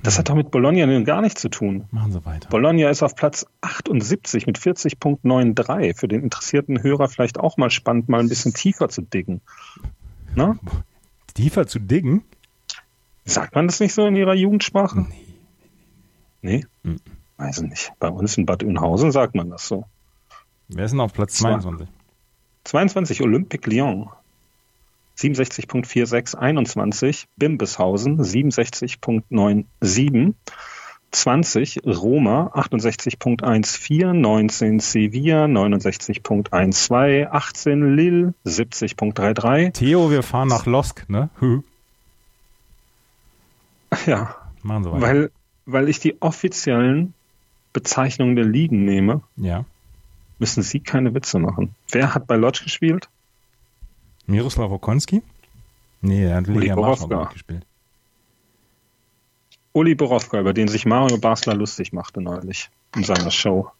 Das 0.05 0.19
hat 0.19 0.29
doch 0.29 0.35
mit 0.35 0.51
Bologna 0.51 0.85
nun 0.85 1.07
gar 1.07 1.23
nichts 1.23 1.41
zu 1.41 1.49
tun. 1.49 1.87
Machen 1.91 2.13
Sie 2.13 2.25
weiter. 2.27 2.51
Bologna 2.51 2.91
ist 2.91 3.03
auf 3.03 3.17
Platz 3.17 3.47
78 3.63 4.47
mit 4.47 4.59
40.93. 4.59 5.97
Für 5.97 6.09
den 6.09 6.23
interessierten 6.23 6.83
Hörer 6.83 7.09
vielleicht 7.09 7.41
auch 7.41 7.57
mal 7.57 7.71
spannend, 7.71 8.11
mal 8.11 8.21
ein 8.21 8.29
bisschen 8.29 8.53
tiefer 8.53 8.91
zu 8.91 9.01
dicken. 9.01 9.41
Ne? 10.37 10.59
Tiefer 11.33 11.67
zu 11.67 11.79
diggen? 11.79 12.23
Sagt 13.25 13.55
man 13.55 13.67
das 13.67 13.81
nicht 13.81 13.95
so 13.95 14.07
in 14.07 14.15
Ihrer 14.15 14.35
Jugendsprache? 14.35 15.07
Nee. 15.09 15.35
Nee? 16.43 16.67
Mhm. 16.83 17.01
Weiß 17.39 17.63
ich 17.63 17.71
nicht. 17.71 17.93
Bei 17.99 18.09
uns 18.09 18.37
in 18.37 18.45
Bad 18.45 18.63
Oeynhausen 18.63 19.11
sagt 19.11 19.35
man 19.35 19.49
das 19.49 19.67
so. 19.67 19.87
Wer 20.69 20.85
ist 20.85 20.91
denn 20.91 21.01
auf 21.01 21.15
Platz 21.15 21.37
Zwei. 21.37 21.53
22? 21.53 21.89
22 22.65 23.23
Olympique 23.23 23.71
Lyon. 23.71 24.11
67.46, 25.19 26.37
21 26.37 27.27
Bimbishausen 27.37 28.21
67.97, 28.21 30.35
20 31.11 31.81
Roma 31.87 32.51
68.14, 32.55 34.13
19 34.13 34.81
Sevilla 34.81 35.45
69.12, 35.45 37.29
18 37.31 37.97
Lille 37.97 38.35
70.33. 38.45 39.73
Theo, 39.73 40.11
wir 40.11 40.25
fahren 40.25 40.49
nach 40.49 40.67
Losk, 40.67 41.09
ne? 41.09 41.31
Ja, 44.07 44.35
Machen 44.65 44.85
Sie 44.85 44.93
weil, 44.93 45.31
weil 45.67 45.89
ich 45.89 46.01
die 46.01 46.21
offiziellen 46.23 47.13
Bezeichnungen 47.75 48.35
der 48.35 48.47
Ligen 48.47 48.85
nehme, 48.85 49.23
ja. 49.37 49.65
müssen 50.39 50.63
Sie 50.63 50.81
keine 50.81 51.15
Witze 51.15 51.39
machen. 51.39 51.75
Wer 51.91 52.15
hat 52.15 52.27
bei 52.27 52.37
Lodz 52.37 52.63
gespielt? 52.63 53.09
Miroslav 54.27 54.71
Okonski? 54.71 55.23
Nee, 56.01 56.25
er 56.27 56.37
hat 56.37 56.47
Liga 56.47 56.75
Borowka. 56.75 57.09
Warschau 57.11 57.33
gespielt. 57.33 57.65
Uli 59.73 59.95
Borowka, 59.95 60.39
über 60.41 60.53
den 60.55 60.69
sich 60.69 60.87
Mario 60.87 61.19
Basler 61.19 61.55
lustig 61.55 61.93
machte 61.93 62.21
neulich 62.21 62.71
in 62.95 63.03
seiner 63.05 63.31
Show. 63.31 63.71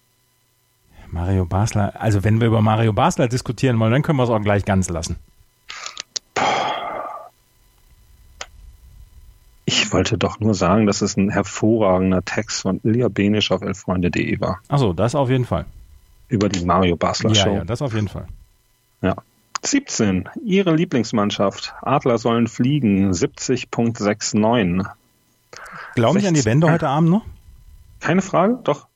Mario 1.09 1.45
Basler, 1.45 1.93
also 2.01 2.25
wenn 2.25 2.41
wir 2.41 2.49
über 2.49 2.61
Mario 2.63 2.93
Basler 2.93 3.29
diskutieren 3.29 3.79
wollen, 3.79 3.93
dann 3.93 4.03
können 4.03 4.19
wir 4.19 4.25
es 4.25 4.31
auch 4.31 4.41
gleich 4.43 4.65
ganz 4.65 4.89
lassen. 4.89 5.17
Ich 9.67 9.93
wollte 9.93 10.19
doch 10.19 10.41
nur 10.41 10.55
sagen, 10.55 10.87
dass 10.87 11.01
es 11.01 11.17
ein 11.17 11.31
hervorragender 11.31 12.25
Text 12.25 12.63
von 12.63 12.81
Ilja 12.83 13.09
Benisch 13.09 13.51
auf 13.51 13.63
elfreunde.de 13.63 14.41
war. 14.41 14.61
Achso, 14.69 14.93
das 14.93 15.15
auf 15.15 15.31
jeden 15.31 15.47
Fall. 15.47 15.65
Über 16.29 16.49
die 16.49 16.65
Mario 16.65 16.97
Basler 16.97 17.31
Ja, 17.31 17.43
Show. 17.45 17.55
ja, 17.55 17.65
das 17.65 17.81
auf 17.81 17.95
jeden 17.95 18.09
Fall. 18.09 18.27
Ja. 19.01 19.15
17. 19.67 20.29
Ihre 20.45 20.75
Lieblingsmannschaft. 20.75 21.75
Adler 21.83 22.19
sollen 22.19 22.47
fliegen. 22.49 23.13
70.69. 23.13 24.87
Glauben 25.95 26.21
Sie 26.21 26.27
an 26.27 26.35
die 26.35 26.41
16. 26.41 26.53
Wende 26.53 26.73
heute 26.73 26.89
Abend 26.89 27.11
noch? 27.11 27.25
Keine 28.01 28.23
Frage? 28.23 28.59
Doch. 28.65 28.89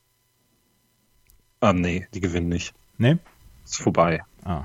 Ah, 1.61 1.73
nee, 1.73 2.07
die 2.13 2.21
gewinnen 2.21 2.49
nicht. 2.49 2.73
Nee? 2.97 3.17
Ist 3.65 3.77
vorbei. 3.81 4.23
Ah. 4.43 4.63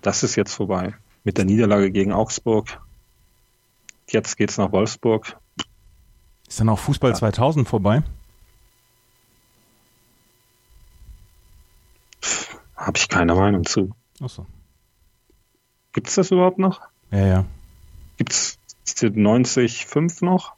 Das 0.00 0.22
ist 0.22 0.36
jetzt 0.36 0.54
vorbei. 0.54 0.94
Mit 1.24 1.38
der 1.38 1.44
Niederlage 1.44 1.90
gegen 1.90 2.12
Augsburg. 2.12 2.80
Jetzt 4.08 4.36
geht's 4.36 4.58
nach 4.58 4.72
Wolfsburg. 4.72 5.36
Ist 6.48 6.60
dann 6.60 6.68
auch 6.68 6.78
Fußball 6.78 7.14
2000 7.14 7.68
vorbei? 7.68 8.02
Habe 12.76 12.98
ich 12.98 13.08
keine 13.08 13.34
Meinung 13.34 13.64
zu. 13.64 13.94
Achso. 15.92 16.00
Gibt's 16.00 16.14
das 16.14 16.30
überhaupt 16.30 16.58
noch? 16.58 16.80
Ja, 17.10 17.26
ja. 17.26 17.44
Gibt's 18.16 18.58
die 19.00 19.06
90,5 19.08 20.24
noch? 20.24 20.54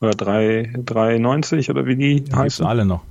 Oder 0.00 0.10
3, 0.12 0.74
390 0.84 1.70
oder 1.70 1.86
wie 1.86 1.96
die 1.96 2.24
Heißt 2.24 2.36
heißen? 2.36 2.66
alle 2.66 2.84
noch. 2.84 3.02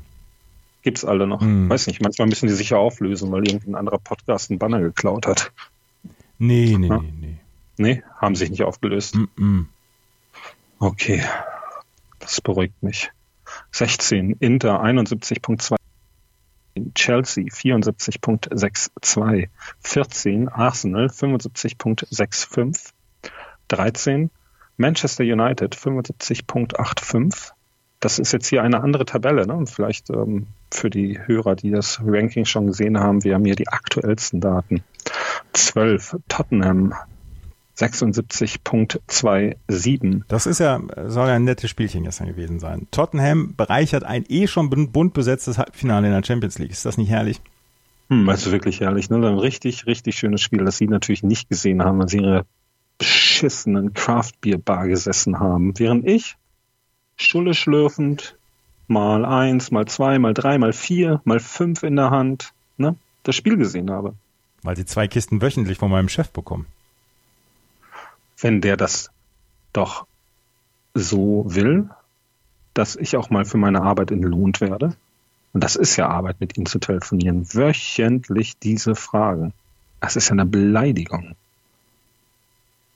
Gibt's 0.83 1.03
alle 1.03 1.25
noch. 1.25 1.41
Hm. 1.41 1.67
Weiß 1.69 1.87
nicht, 1.87 2.01
manchmal 2.01 2.27
müssen 2.27 2.47
die 2.47 2.53
sich 2.53 2.69
ja 2.69 2.77
auflösen, 2.77 3.31
weil 3.31 3.47
irgendein 3.47 3.73
anderer 3.75 3.97
Podcast 3.97 4.51
einen 4.51 4.59
Banner 4.59 4.79
geklaut 4.81 5.25
hat. 5.25 5.51
Nee, 6.37 6.75
nee, 6.77 6.87
Ja. 6.87 6.99
nee, 6.99 7.13
nee. 7.19 7.37
Nee, 7.77 8.03
haben 8.17 8.35
sich 8.35 8.51
nicht 8.51 8.63
aufgelöst. 8.63 9.15
Mm 9.15 9.27
-mm. 9.37 9.65
Okay, 10.79 11.23
das 12.19 12.39
beruhigt 12.39 12.81
mich. 12.83 13.11
16, 13.71 14.37
Inter 14.39 14.81
71.2, 14.81 15.75
Chelsea 16.93 17.45
74.62, 17.45 19.47
14, 19.79 20.49
Arsenal 20.49 21.07
75.65, 21.07 22.91
13, 23.67 24.29
Manchester 24.77 25.23
United 25.23 25.75
75.85. 25.75 27.51
Das 27.99 28.19
ist 28.19 28.33
jetzt 28.33 28.47
hier 28.47 28.61
eine 28.61 28.81
andere 28.81 29.05
Tabelle, 29.05 29.47
ne? 29.47 29.65
Vielleicht 29.65 30.09
ähm, 30.09 30.47
für 30.69 30.89
die 30.89 31.17
Hörer, 31.25 31.55
die 31.55 31.71
das 31.71 32.01
Ranking 32.05 32.45
schon 32.45 32.67
gesehen 32.67 32.99
haben, 32.99 33.23
wir 33.23 33.35
haben 33.35 33.45
hier 33.45 33.55
die 33.55 33.69
aktuellsten 33.69 34.41
Daten. 34.41 34.83
12, 35.53 36.17
Tottenham 36.27 36.93
76.27. 37.77 40.21
Das 40.27 40.45
ist 40.45 40.59
ja, 40.59 40.81
soll 41.07 41.27
ja 41.27 41.35
ein 41.35 41.43
nettes 41.43 41.69
Spielchen 41.69 42.03
gestern 42.03 42.27
gewesen 42.27 42.59
sein. 42.59 42.87
Tottenham 42.91 43.55
bereichert 43.55 44.03
ein 44.03 44.25
eh 44.29 44.47
schon 44.47 44.69
bunt 44.69 45.13
besetztes 45.13 45.57
Halbfinale 45.57 46.07
in 46.07 46.13
der 46.13 46.23
Champions 46.23 46.57
League. 46.57 46.71
Ist 46.71 46.85
das 46.85 46.97
nicht 46.97 47.09
herrlich? 47.09 47.41
Hm, 48.09 48.29
also 48.29 48.51
wirklich 48.51 48.81
herrlich, 48.81 49.09
ne? 49.09 49.17
Ein 49.17 49.39
richtig, 49.39 49.87
richtig 49.87 50.17
schönes 50.17 50.41
Spiel, 50.41 50.63
das 50.63 50.77
Sie 50.77 50.87
natürlich 50.87 51.23
nicht 51.23 51.49
gesehen 51.49 51.83
haben, 51.83 51.99
weil 51.99 52.07
Sie 52.07 52.17
in 52.17 52.25
Ihrer 52.25 52.45
beschissenen 52.97 53.93
Craft-Bier-Bar 53.93 54.87
gesessen 54.87 55.39
haben. 55.39 55.77
Während 55.77 56.07
ich 56.07 56.37
Schulle 57.17 57.53
schlürfend 57.53 58.37
mal 58.87 59.25
eins, 59.25 59.71
mal 59.71 59.85
zwei, 59.85 60.19
mal 60.19 60.33
drei, 60.33 60.57
mal 60.57 60.73
vier, 60.73 61.21
mal 61.25 61.39
fünf 61.39 61.83
in 61.83 61.95
der 61.95 62.11
Hand, 62.11 62.53
ne? 62.77 62.95
Das 63.23 63.35
Spiel 63.35 63.57
gesehen 63.57 63.89
habe. 63.89 64.13
Weil 64.61 64.75
sie 64.75 64.85
zwei 64.85 65.07
Kisten 65.07 65.41
wöchentlich 65.41 65.77
von 65.77 65.91
meinem 65.91 66.09
Chef 66.09 66.29
bekommen. 66.29 66.67
Wenn 68.39 68.61
der 68.61 68.77
das 68.77 69.09
doch 69.73 70.05
so 70.93 71.43
will, 71.47 71.89
dass 72.73 72.95
ich 72.95 73.15
auch 73.17 73.29
mal 73.29 73.45
für 73.45 73.57
meine 73.57 73.81
Arbeit 73.81 74.11
entlohnt 74.11 74.61
werde, 74.61 74.95
und 75.53 75.63
das 75.63 75.75
ist 75.77 75.95
ja 75.95 76.09
Arbeit, 76.09 76.41
mit 76.41 76.57
ihm 76.57 76.65
zu 76.65 76.79
telefonieren, 76.79 77.47
wöchentlich 77.53 78.57
diese 78.59 78.93
Fragen. 78.95 79.53
Das 80.01 80.17
ist 80.17 80.27
ja 80.27 80.33
eine 80.33 80.45
Beleidigung. 80.45 81.35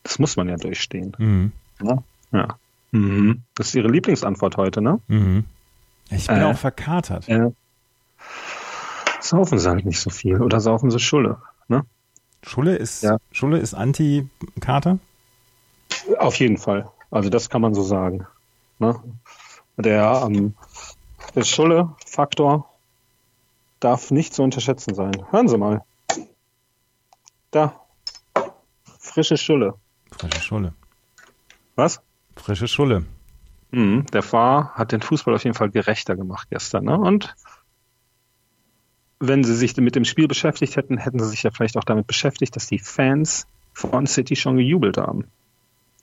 Das 0.03 0.19
muss 0.19 0.35
man 0.35 0.49
ja 0.49 0.57
durchstehen. 0.57 1.13
Mhm. 1.17 1.51
Ja. 1.81 2.03
ja. 2.33 2.47
Mhm. 2.91 3.43
Das 3.55 3.67
ist 3.67 3.75
Ihre 3.75 3.87
Lieblingsantwort 3.89 4.57
heute, 4.57 4.81
ne? 4.81 4.99
Mhm. 5.07 5.45
Ich 6.09 6.27
bin 6.27 6.37
Äh. 6.37 6.43
auch 6.43 6.57
verkatert. 6.57 7.29
Äh, 7.29 7.51
saufen 9.21 9.57
Sie 9.59 9.69
halt 9.69 9.85
nicht 9.85 9.99
so 9.99 10.09
viel 10.09 10.41
oder 10.41 10.59
saufen 10.59 10.91
Sie 10.91 10.99
Schulle. 10.99 11.37
Ne? 11.69 11.85
Schulle 12.43 12.75
ist, 12.75 13.03
Ja. 13.03 13.17
Schulle 13.31 13.59
ist 13.59 13.73
Anti-Kater? 13.73 14.99
Auf 16.17 16.35
jeden 16.35 16.57
Fall. 16.57 16.91
Also 17.11 17.29
das 17.29 17.49
kann 17.49 17.61
man 17.61 17.73
so 17.73 17.81
sagen. 17.81 18.25
Ne? 18.79 19.01
Der, 19.77 20.23
ähm, 20.25 20.55
der 21.35 21.43
Schulle-Faktor 21.43 22.69
darf 23.79 24.11
nicht 24.11 24.33
zu 24.33 24.43
unterschätzen 24.43 24.93
sein. 24.93 25.25
Hören 25.31 25.47
Sie 25.47 25.57
mal. 25.57 25.83
Da. 27.51 27.79
Frische 28.99 29.37
Schulle. 29.37 29.75
Frische 30.11 30.41
Schulle. 30.41 30.73
Was? 31.75 32.01
Frische 32.35 32.67
Schulle. 32.67 33.05
Mhm. 33.71 34.05
Der 34.13 34.23
Fahr 34.23 34.73
hat 34.75 34.91
den 34.91 35.01
Fußball 35.01 35.35
auf 35.35 35.43
jeden 35.43 35.55
Fall 35.55 35.69
gerechter 35.69 36.15
gemacht 36.15 36.47
gestern. 36.49 36.85
Ne? 36.85 36.97
Und 36.97 37.35
wenn 39.19 39.43
sie 39.43 39.55
sich 39.55 39.75
mit 39.77 39.95
dem 39.95 40.05
Spiel 40.05 40.27
beschäftigt 40.27 40.75
hätten, 40.75 40.97
hätten 40.97 41.19
sie 41.19 41.29
sich 41.29 41.43
ja 41.43 41.51
vielleicht 41.51 41.77
auch 41.77 41.83
damit 41.83 42.07
beschäftigt, 42.07 42.55
dass 42.55 42.67
die 42.67 42.79
Fans 42.79 43.47
von 43.73 44.07
City 44.07 44.35
schon 44.35 44.57
gejubelt 44.57 44.97
haben. 44.97 45.25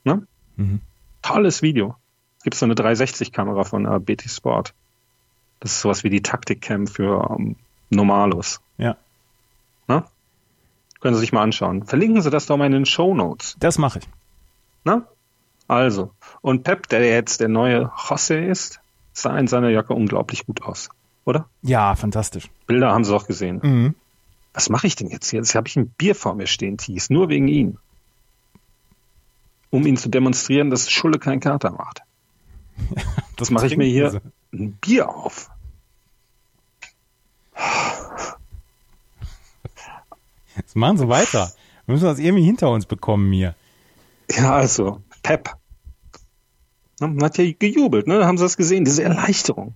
Ne? 0.07 0.25
Mhm. 0.55 0.79
Tolles 1.21 1.61
Video. 1.61 1.95
Gibt 2.43 2.55
so 2.55 2.65
eine 2.65 2.75
360-Kamera 2.75 3.65
von 3.65 3.85
äh, 3.85 3.99
BT 3.99 4.29
Sport. 4.29 4.73
Das 5.59 5.71
ist 5.71 5.81
sowas 5.81 6.03
wie 6.03 6.09
die 6.09 6.21
Taktikcam 6.21 6.87
für 6.87 7.29
ähm, 7.37 7.57
Normalos. 7.89 8.61
Ja, 8.77 8.95
Ne? 9.89 10.03
Können 10.99 11.15
Sie 11.15 11.21
sich 11.21 11.31
mal 11.33 11.43
anschauen. 11.43 11.85
Verlinken 11.85 12.21
Sie 12.21 12.29
das 12.29 12.45
doch 12.45 12.57
mal 12.57 12.65
in 12.65 12.71
den 12.73 12.85
Show 12.85 13.13
Notes. 13.13 13.55
das 13.59 13.77
mache 13.77 13.99
ich. 13.99 14.05
Ne? 14.83 15.03
Also, 15.67 16.11
und 16.41 16.63
Pep, 16.63 16.87
der 16.87 17.07
jetzt 17.07 17.39
der 17.41 17.49
neue 17.49 17.87
José 17.87 18.45
ist, 18.47 18.79
sah 19.13 19.37
in 19.37 19.47
seiner 19.47 19.69
Jacke 19.69 19.93
unglaublich 19.93 20.45
gut 20.45 20.61
aus. 20.63 20.89
Oder? 21.25 21.49
Ja, 21.61 21.95
fantastisch. 21.95 22.49
Bilder 22.67 22.91
haben 22.91 23.03
Sie 23.03 23.13
auch 23.13 23.27
gesehen. 23.27 23.59
Mhm. 23.61 23.95
Was 24.53 24.69
mache 24.69 24.87
ich 24.87 24.95
denn 24.95 25.09
jetzt 25.09 25.29
hier? 25.29 25.39
Jetzt 25.39 25.55
habe 25.55 25.67
ich 25.67 25.75
ein 25.75 25.89
Bier 25.89 26.15
vor 26.15 26.35
mir 26.35 26.47
stehen, 26.47 26.77
Thies, 26.77 27.09
nur 27.09 27.27
wegen 27.29 27.47
ihn. 27.47 27.77
Um 29.69 29.85
ihn 29.85 29.97
zu 29.97 30.09
demonstrieren, 30.09 30.69
dass 30.69 30.89
Schulle 30.89 31.19
keinen 31.19 31.39
Kater 31.39 31.71
macht. 31.71 32.01
Das 33.37 33.51
mache 33.51 33.67
ich 33.67 33.77
mir 33.77 33.85
hier 33.85 34.19
ein 34.51 34.71
Bier 34.81 35.07
auf. 35.09 35.51
Jetzt 40.55 40.75
machen 40.75 40.97
Sie 40.97 41.07
weiter. 41.07 41.51
Wir 41.85 41.93
müssen 41.93 42.05
das 42.05 42.17
irgendwie 42.17 42.43
hinter 42.43 42.71
uns 42.71 42.87
bekommen 42.87 43.31
hier. 43.31 43.53
Ja, 44.31 44.55
also, 44.55 45.01
Pep. 45.21 45.55
Man 46.99 47.23
hat 47.23 47.37
ja 47.37 47.51
gejubelt, 47.51 48.07
ne? 48.07 48.25
Haben 48.25 48.37
Sie 48.39 48.43
das 48.43 48.57
gesehen? 48.57 48.85
Diese 48.85 49.03
Erleichterung. 49.03 49.75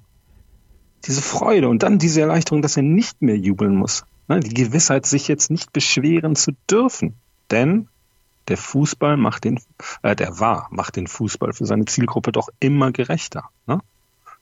Diese 1.05 1.21
Freude 1.21 1.69
und 1.69 1.83
dann 1.83 1.99
diese 1.99 2.21
Erleichterung, 2.21 2.63
dass 2.63 2.77
er 2.77 2.83
nicht 2.83 3.21
mehr 3.21 3.37
jubeln 3.37 3.75
muss. 3.75 4.05
Ne? 4.27 4.39
Die 4.39 4.53
Gewissheit, 4.53 5.05
sich 5.05 5.27
jetzt 5.27 5.51
nicht 5.51 5.71
beschweren 5.71 6.35
zu 6.35 6.53
dürfen. 6.69 7.13
Denn 7.51 7.87
der 8.47 8.57
Fußball 8.57 9.17
macht 9.17 9.43
den, 9.43 9.59
äh, 10.01 10.15
der 10.15 10.39
war, 10.39 10.67
macht 10.71 10.95
den 10.95 11.07
Fußball 11.07 11.53
für 11.53 11.65
seine 11.65 11.85
Zielgruppe 11.85 12.31
doch 12.31 12.49
immer 12.59 12.91
gerechter. 12.91 13.49
Ne? 13.67 13.79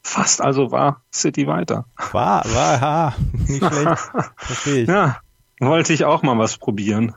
Fast 0.01 0.41
also 0.41 0.71
war 0.71 1.01
City 1.13 1.47
weiter. 1.47 1.85
War, 2.11 2.43
war, 2.53 2.81
ha, 2.81 3.15
nicht 3.47 3.65
schlecht. 3.65 4.11
Verstehe 4.37 4.83
ich. 4.83 4.87
Ja, 4.89 5.19
wollte 5.59 5.93
ich 5.93 6.05
auch 6.05 6.23
mal 6.23 6.37
was 6.37 6.57
probieren. 6.57 7.15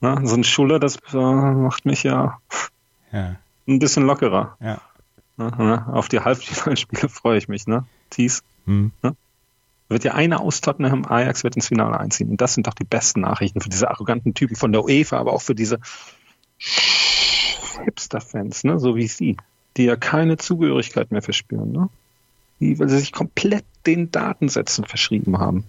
Na, 0.00 0.24
so 0.26 0.34
ein 0.34 0.44
Schulle, 0.44 0.80
das 0.80 0.96
äh, 1.12 1.16
macht 1.16 1.84
mich 1.84 2.02
ja 2.02 2.38
Ja, 3.12 3.36
ein 3.68 3.78
bisschen 3.78 4.04
lockerer. 4.06 4.56
ja. 4.60 4.80
Ne? 5.36 5.52
Ne? 5.56 5.86
Auf 5.92 6.08
die 6.08 6.20
Halbfinalspiele 6.20 7.08
freue 7.08 7.38
ich 7.38 7.48
mich, 7.48 7.66
ne? 7.66 7.84
Thies. 8.10 8.42
Hm. 8.66 8.92
Wird 9.90 10.04
ja 10.04 10.14
einer 10.14 10.40
aus 10.40 10.60
Tottenham, 10.60 11.04
Ajax 11.04 11.42
wird 11.42 11.56
ins 11.56 11.66
Finale 11.66 11.98
einziehen. 11.98 12.30
Und 12.30 12.40
das 12.40 12.54
sind 12.54 12.68
doch 12.68 12.74
die 12.74 12.84
besten 12.84 13.22
Nachrichten 13.22 13.60
für 13.60 13.68
diese 13.68 13.90
arroganten 13.90 14.34
Typen 14.34 14.54
von 14.54 14.70
der 14.70 14.84
UEFA, 14.84 15.18
aber 15.18 15.32
auch 15.32 15.42
für 15.42 15.56
diese 15.56 15.80
Hipster-Fans, 17.84 18.62
ne? 18.62 18.78
so 18.78 18.94
wie 18.94 19.08
Sie, 19.08 19.36
die 19.76 19.84
ja 19.84 19.96
keine 19.96 20.36
Zugehörigkeit 20.36 21.10
mehr 21.10 21.22
verspüren, 21.22 21.72
ne? 21.72 21.88
Die, 22.60 22.78
weil 22.78 22.88
sie 22.88 22.98
sich 22.98 23.12
komplett 23.12 23.64
den 23.86 24.12
Datensätzen 24.12 24.84
verschrieben 24.84 25.38
haben. 25.38 25.64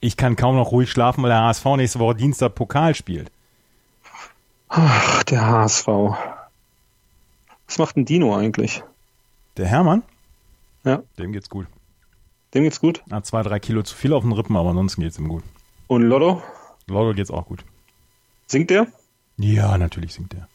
Ich 0.00 0.16
kann 0.16 0.36
kaum 0.36 0.54
noch 0.54 0.70
ruhig 0.70 0.90
schlafen, 0.90 1.22
weil 1.22 1.30
der 1.30 1.40
HSV 1.40 1.64
nächste 1.76 1.98
Woche 1.98 2.14
Dienstag 2.14 2.54
Pokal 2.54 2.94
spielt. 2.94 3.32
Ach, 4.68 5.24
der 5.24 5.46
HSV. 5.46 5.86
Was 7.66 7.78
macht 7.78 7.96
ein 7.96 8.04
Dino 8.04 8.36
eigentlich? 8.36 8.84
Der 9.56 9.66
Hermann? 9.66 10.02
Ja. 10.84 11.02
Dem 11.18 11.32
geht's 11.32 11.48
gut. 11.48 11.66
Dem 12.54 12.64
geht's 12.64 12.80
gut. 12.80 13.02
Hat 13.10 13.26
zwei, 13.26 13.42
drei 13.42 13.60
Kilo 13.60 13.82
zu 13.82 13.94
viel 13.94 14.12
auf 14.12 14.22
den 14.22 14.32
Rippen, 14.32 14.56
aber 14.56 14.70
ansonsten 14.70 15.02
geht's 15.02 15.18
ihm 15.18 15.28
gut. 15.28 15.44
Und 15.86 16.02
Lotto? 16.02 16.42
Lotto 16.86 17.14
geht's 17.14 17.30
auch 17.30 17.46
gut. 17.46 17.64
Singt 18.46 18.70
der? 18.70 18.86
Ja, 19.36 19.78
natürlich 19.78 20.14
singt 20.14 20.32
der. 20.32 20.48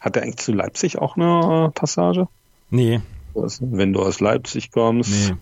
Hat 0.00 0.16
er 0.16 0.22
eigentlich 0.22 0.36
zu 0.36 0.52
Leipzig 0.52 0.98
auch 0.98 1.16
eine 1.16 1.66
äh, 1.66 1.70
Passage? 1.70 2.28
Nee, 2.70 3.00
wenn 3.34 3.92
du 3.92 4.00
aus 4.02 4.20
Leipzig 4.20 4.70
kommst. 4.70 5.30
nee. 5.30 5.36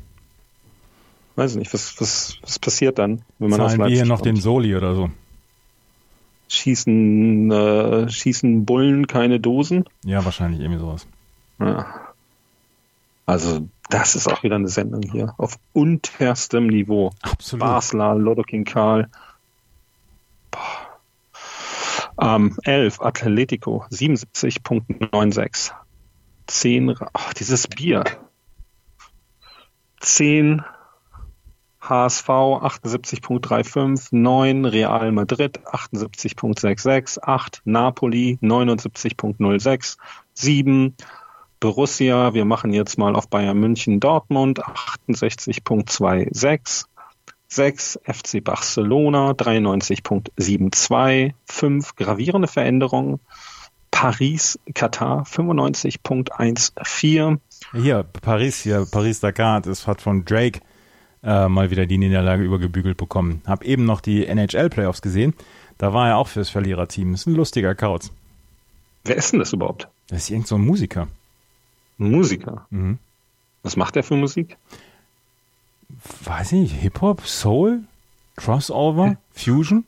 Weiß 1.36 1.54
nicht, 1.54 1.72
was, 1.72 1.98
was, 2.00 2.38
was 2.42 2.58
passiert 2.58 2.98
dann, 2.98 3.22
wenn 3.38 3.50
man 3.50 3.60
aus 3.60 3.68
Zahlen 3.68 3.78
wir 3.78 3.84
Leipzig 3.84 3.98
hier 3.98 4.06
noch 4.06 4.16
kommt? 4.16 4.26
den 4.26 4.36
Soli 4.36 4.76
oder 4.76 4.94
so. 4.94 5.10
Schießen, 6.48 7.50
äh, 7.50 8.10
schießen 8.10 8.66
Bullen 8.66 9.06
keine 9.06 9.38
Dosen? 9.38 9.84
Ja, 10.04 10.24
wahrscheinlich 10.24 10.60
irgendwie 10.60 10.80
sowas. 10.80 11.06
Ja. 11.60 11.86
Also, 13.26 13.68
das 13.90 14.14
ist 14.14 14.28
auch 14.28 14.42
wieder 14.42 14.56
eine 14.56 14.68
Sendung 14.68 15.02
hier. 15.02 15.34
Auf 15.36 15.58
unterstem 15.72 16.66
Niveau. 16.68 17.10
Absolut. 17.22 17.60
Basler, 17.60 18.14
Lodokin 18.14 18.64
Karl. 18.64 19.08
Ähm, 22.20 22.56
11, 22.64 23.00
Atletico, 23.00 23.84
77.96. 23.90 25.72
10, 26.46 26.94
ach, 27.12 27.34
dieses 27.34 27.68
Bier. 27.68 28.04
10, 30.00 30.62
HSV 31.80 32.28
78.35, 32.28 34.08
9 34.12 34.64
Real 34.64 35.12
Madrid 35.12 35.60
78.66, 35.66 37.22
8 37.22 37.62
Napoli 37.64 38.38
79.06, 38.42 39.96
7 40.34 40.94
Borussia, 41.60 42.32
wir 42.32 42.46
machen 42.46 42.72
jetzt 42.72 42.96
mal 42.96 43.14
auf 43.14 43.28
Bayern 43.28 43.60
München 43.60 44.00
Dortmund 44.00 44.64
68.26, 44.64 46.86
6 47.48 48.00
FC 48.02 48.42
Barcelona 48.42 49.32
93.72, 49.32 51.34
5 51.44 51.96
gravierende 51.96 52.48
Veränderungen, 52.48 53.20
Paris 53.90 54.58
Katar 54.72 55.24
95.14, 55.24 57.40
Hier, 57.74 58.04
Paris, 58.04 58.62
hier, 58.62 58.86
Paris-Dakar, 58.90 59.60
das 59.60 59.86
hat 59.86 60.00
von 60.00 60.24
Drake 60.24 60.60
äh, 61.22 61.46
mal 61.46 61.70
wieder 61.70 61.84
die 61.84 61.98
Niederlage 61.98 62.42
übergebügelt 62.42 62.96
bekommen. 62.96 63.42
Hab 63.46 63.64
eben 63.64 63.84
noch 63.84 64.00
die 64.00 64.26
NHL-Playoffs 64.26 65.02
gesehen. 65.02 65.34
Da 65.76 65.92
war 65.92 66.08
er 66.08 66.16
auch 66.16 66.28
fürs 66.28 66.48
Verliererteam. 66.48 67.12
Ist 67.12 67.26
ein 67.26 67.34
lustiger 67.34 67.74
Kauz. 67.74 68.10
wer 69.04 69.16
ist 69.16 69.32
denn 69.32 69.40
das 69.40 69.52
überhaupt? 69.52 69.88
Das 70.08 70.22
ist 70.22 70.30
irgend 70.30 70.46
so 70.46 70.54
ein 70.54 70.64
Musiker. 70.64 71.08
Musiker. 72.00 72.66
Mhm. 72.70 72.98
Was 73.62 73.76
macht 73.76 73.94
der 73.94 74.02
für 74.02 74.16
Musik? 74.16 74.56
Weiß 76.24 76.52
ich 76.52 76.60
nicht, 76.60 76.74
Hip-Hop, 76.74 77.26
Soul, 77.26 77.82
Crossover, 78.36 79.16
Fusion? 79.32 79.84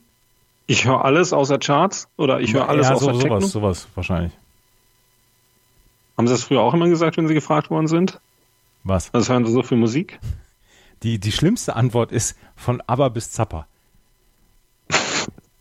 Ich 0.67 0.85
höre 0.85 1.03
alles 1.03 1.33
außer 1.33 1.57
Charts 1.57 2.07
oder 2.15 2.39
ich 2.39 2.53
höre 2.53 2.69
alles 2.69 2.87
ja, 2.87 2.93
außer 2.93 3.13
so, 3.13 3.19
Techno. 3.19 3.39
sowas, 3.39 3.51
sowas 3.51 3.87
wahrscheinlich. 3.95 4.31
Haben 6.17 6.27
Sie 6.27 6.33
das 6.33 6.43
früher 6.43 6.61
auch 6.61 6.73
immer 6.73 6.87
gesagt, 6.87 7.17
wenn 7.17 7.27
Sie 7.27 7.33
gefragt 7.33 7.71
worden 7.71 7.87
sind? 7.87 8.19
Was? 8.83 9.11
Was 9.13 9.29
hören 9.29 9.45
Sie 9.45 9.51
so 9.51 9.63
für 9.63 9.75
Musik? 9.75 10.19
Die, 11.01 11.19
die 11.19 11.31
schlimmste 11.31 11.75
Antwort 11.75 12.11
ist 12.11 12.37
von 12.55 12.81
Aber 12.85 13.09
bis 13.09 13.31
Zappa. 13.31 13.67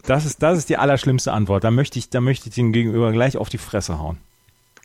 Das 0.04 0.26
ist, 0.26 0.42
das 0.42 0.58
ist 0.58 0.68
die 0.68 0.76
allerschlimmste 0.76 1.32
Antwort. 1.32 1.64
Da 1.64 1.70
möchte 1.70 1.98
ich, 1.98 2.10
da 2.10 2.20
möchte 2.20 2.48
ich 2.48 2.54
den 2.54 2.72
Gegenüber 2.72 3.12
gleich 3.12 3.36
auf 3.36 3.48
die 3.48 3.58
Fresse 3.58 3.98
hauen. 3.98 4.18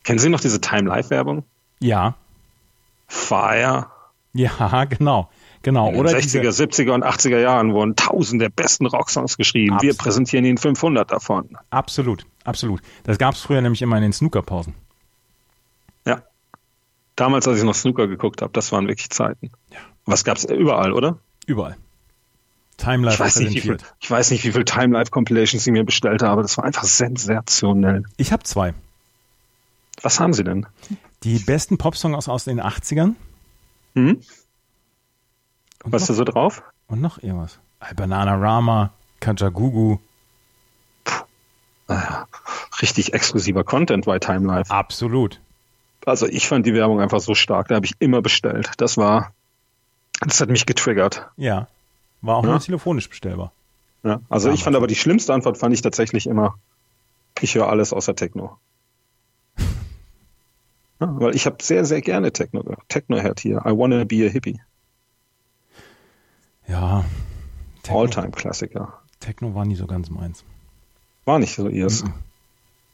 Kennen 0.04 0.18
Sie 0.18 0.30
noch 0.30 0.40
diese 0.40 0.60
Time 0.60 0.88
Life 0.88 1.10
Werbung? 1.10 1.44
Ja, 1.80 2.14
Fire. 3.06 3.86
ja, 4.34 4.84
genau, 4.90 5.30
genau. 5.62 5.88
In 5.88 5.92
den 5.94 6.00
Oder 6.00 6.10
60er, 6.12 6.40
diese, 6.40 6.64
70er 6.64 6.92
und 6.92 7.04
80er 7.04 7.38
Jahren 7.38 7.72
wurden 7.72 7.96
tausend 7.96 8.42
der 8.42 8.48
besten 8.50 8.86
Rocksongs 8.86 9.36
geschrieben. 9.36 9.70
Wir 9.80 9.90
Absolut. 9.90 9.98
präsentieren 9.98 10.44
Ihnen 10.44 10.58
500 10.58 11.10
davon. 11.10 11.56
absolut, 11.70 12.26
absolut. 12.44 12.80
Das 13.04 13.18
gab 13.18 13.34
es 13.34 13.40
früher 13.40 13.60
nämlich 13.60 13.82
immer 13.82 13.96
in 13.96 14.02
den 14.02 14.12
Snookerpausen. 14.12 14.74
Ja. 16.06 16.22
Damals, 17.16 17.48
als 17.48 17.58
ich 17.58 17.64
noch 17.64 17.74
Snooker 17.74 18.06
geguckt 18.08 18.42
habe, 18.42 18.52
das 18.52 18.70
waren 18.72 18.86
wirklich 18.88 19.10
Zeiten. 19.10 19.50
Was 20.04 20.24
gab's 20.24 20.44
überall, 20.44 20.92
oder? 20.92 21.18
Überall. 21.46 21.76
Time 22.76 22.98
Ich 22.98 23.04
Life 23.06 23.18
weiß, 23.18 23.40
nicht, 23.40 23.54
wie 23.54 23.60
viel, 23.60 23.76
ich 23.98 24.10
weiß 24.10 24.30
nicht, 24.30 24.44
wie 24.44 24.52
viel 24.52 24.64
Time 24.64 24.96
Life 24.96 25.10
Compilations 25.10 25.64
Sie 25.64 25.72
mir 25.72 25.84
bestellt 25.84 26.22
haben, 26.22 26.30
aber 26.30 26.42
das 26.42 26.56
war 26.56 26.64
einfach 26.64 26.84
sensationell. 26.84 28.04
Ich 28.16 28.32
habe 28.32 28.44
zwei. 28.44 28.72
Was 30.02 30.20
haben 30.20 30.32
Sie 30.32 30.44
denn? 30.44 30.64
Die 31.28 31.38
besten 31.40 31.76
Popsongs 31.76 32.26
aus 32.26 32.44
den 32.44 32.58
80ern. 32.58 33.14
Hm? 33.94 34.22
Und 35.84 35.92
Was 35.92 36.02
ist 36.02 36.08
da 36.08 36.12
noch, 36.14 36.18
so 36.18 36.24
drauf? 36.24 36.62
und 36.86 37.02
noch 37.02 37.22
irgendwas. 37.22 37.58
Banana 37.96 38.34
Rama, 38.36 38.90
Kajagugu. 39.20 39.98
Richtig 42.80 43.12
exklusiver 43.12 43.62
Content 43.64 44.06
bei 44.06 44.18
Time 44.18 44.46
Life. 44.46 44.70
Absolut. 44.72 45.40
Also 46.06 46.26
ich 46.26 46.48
fand 46.48 46.64
die 46.64 46.72
Werbung 46.74 47.00
einfach 47.00 47.20
so 47.20 47.34
stark, 47.34 47.68
da 47.68 47.74
habe 47.74 47.84
ich 47.86 47.92
immer 47.98 48.22
bestellt. 48.22 48.70
Das 48.78 48.96
war, 48.96 49.32
das 50.20 50.40
hat 50.40 50.48
mich 50.48 50.64
getriggert. 50.64 51.28
Ja. 51.36 51.68
War 52.22 52.36
auch 52.36 52.44
Ja. 52.44 52.50
nur 52.52 52.60
telefonisch 52.60 53.08
bestellbar. 53.08 53.52
Ja, 54.02 54.20
also 54.30 54.50
ich 54.50 54.64
fand 54.64 54.76
aber 54.76 54.86
die 54.86 54.94
schlimmste 54.94 55.34
Antwort 55.34 55.58
fand 55.58 55.74
ich 55.74 55.82
tatsächlich 55.82 56.26
immer, 56.26 56.54
ich 57.40 57.54
höre 57.54 57.68
alles 57.68 57.92
außer 57.92 58.14
Techno. 58.16 58.56
Weil 60.98 61.34
ich 61.34 61.46
habe 61.46 61.62
sehr, 61.62 61.84
sehr 61.84 62.00
gerne 62.00 62.32
Techno 62.32 62.62
gehört. 62.62 62.88
Techno-Head 62.88 63.40
hier. 63.40 63.62
I 63.64 63.70
wanna 63.70 64.04
be 64.04 64.26
a 64.26 64.28
hippie. 64.28 64.60
Ja. 66.66 67.04
Techno, 67.82 68.00
All-Time-Klassiker. 68.00 68.92
Techno 69.20 69.54
war 69.54 69.64
nie 69.64 69.76
so 69.76 69.86
ganz 69.86 70.10
meins. 70.10 70.44
War 71.24 71.38
nicht 71.38 71.54
so 71.54 71.68
ihrs. 71.68 72.04
Mhm. 72.04 72.14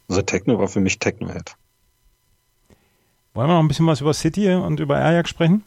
Also 0.08 0.22
Techno 0.22 0.58
war 0.58 0.68
für 0.68 0.80
mich 0.80 0.98
Techno-Head. 0.98 1.56
Wollen 3.32 3.48
wir 3.48 3.54
noch 3.54 3.60
ein 3.60 3.68
bisschen 3.68 3.86
was 3.86 4.00
über 4.00 4.14
City 4.14 4.48
und 4.54 4.78
über 4.80 4.96
Ajax 4.96 5.30
sprechen? 5.30 5.64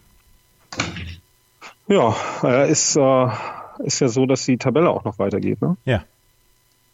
Ja, 1.88 2.16
ist, 2.66 2.96
äh, 2.96 3.28
ist 3.80 4.00
ja 4.00 4.08
so, 4.08 4.26
dass 4.26 4.46
die 4.46 4.58
Tabelle 4.58 4.90
auch 4.90 5.04
noch 5.04 5.20
weitergeht. 5.20 5.62
Ne? 5.62 5.76
Ja. 5.86 6.04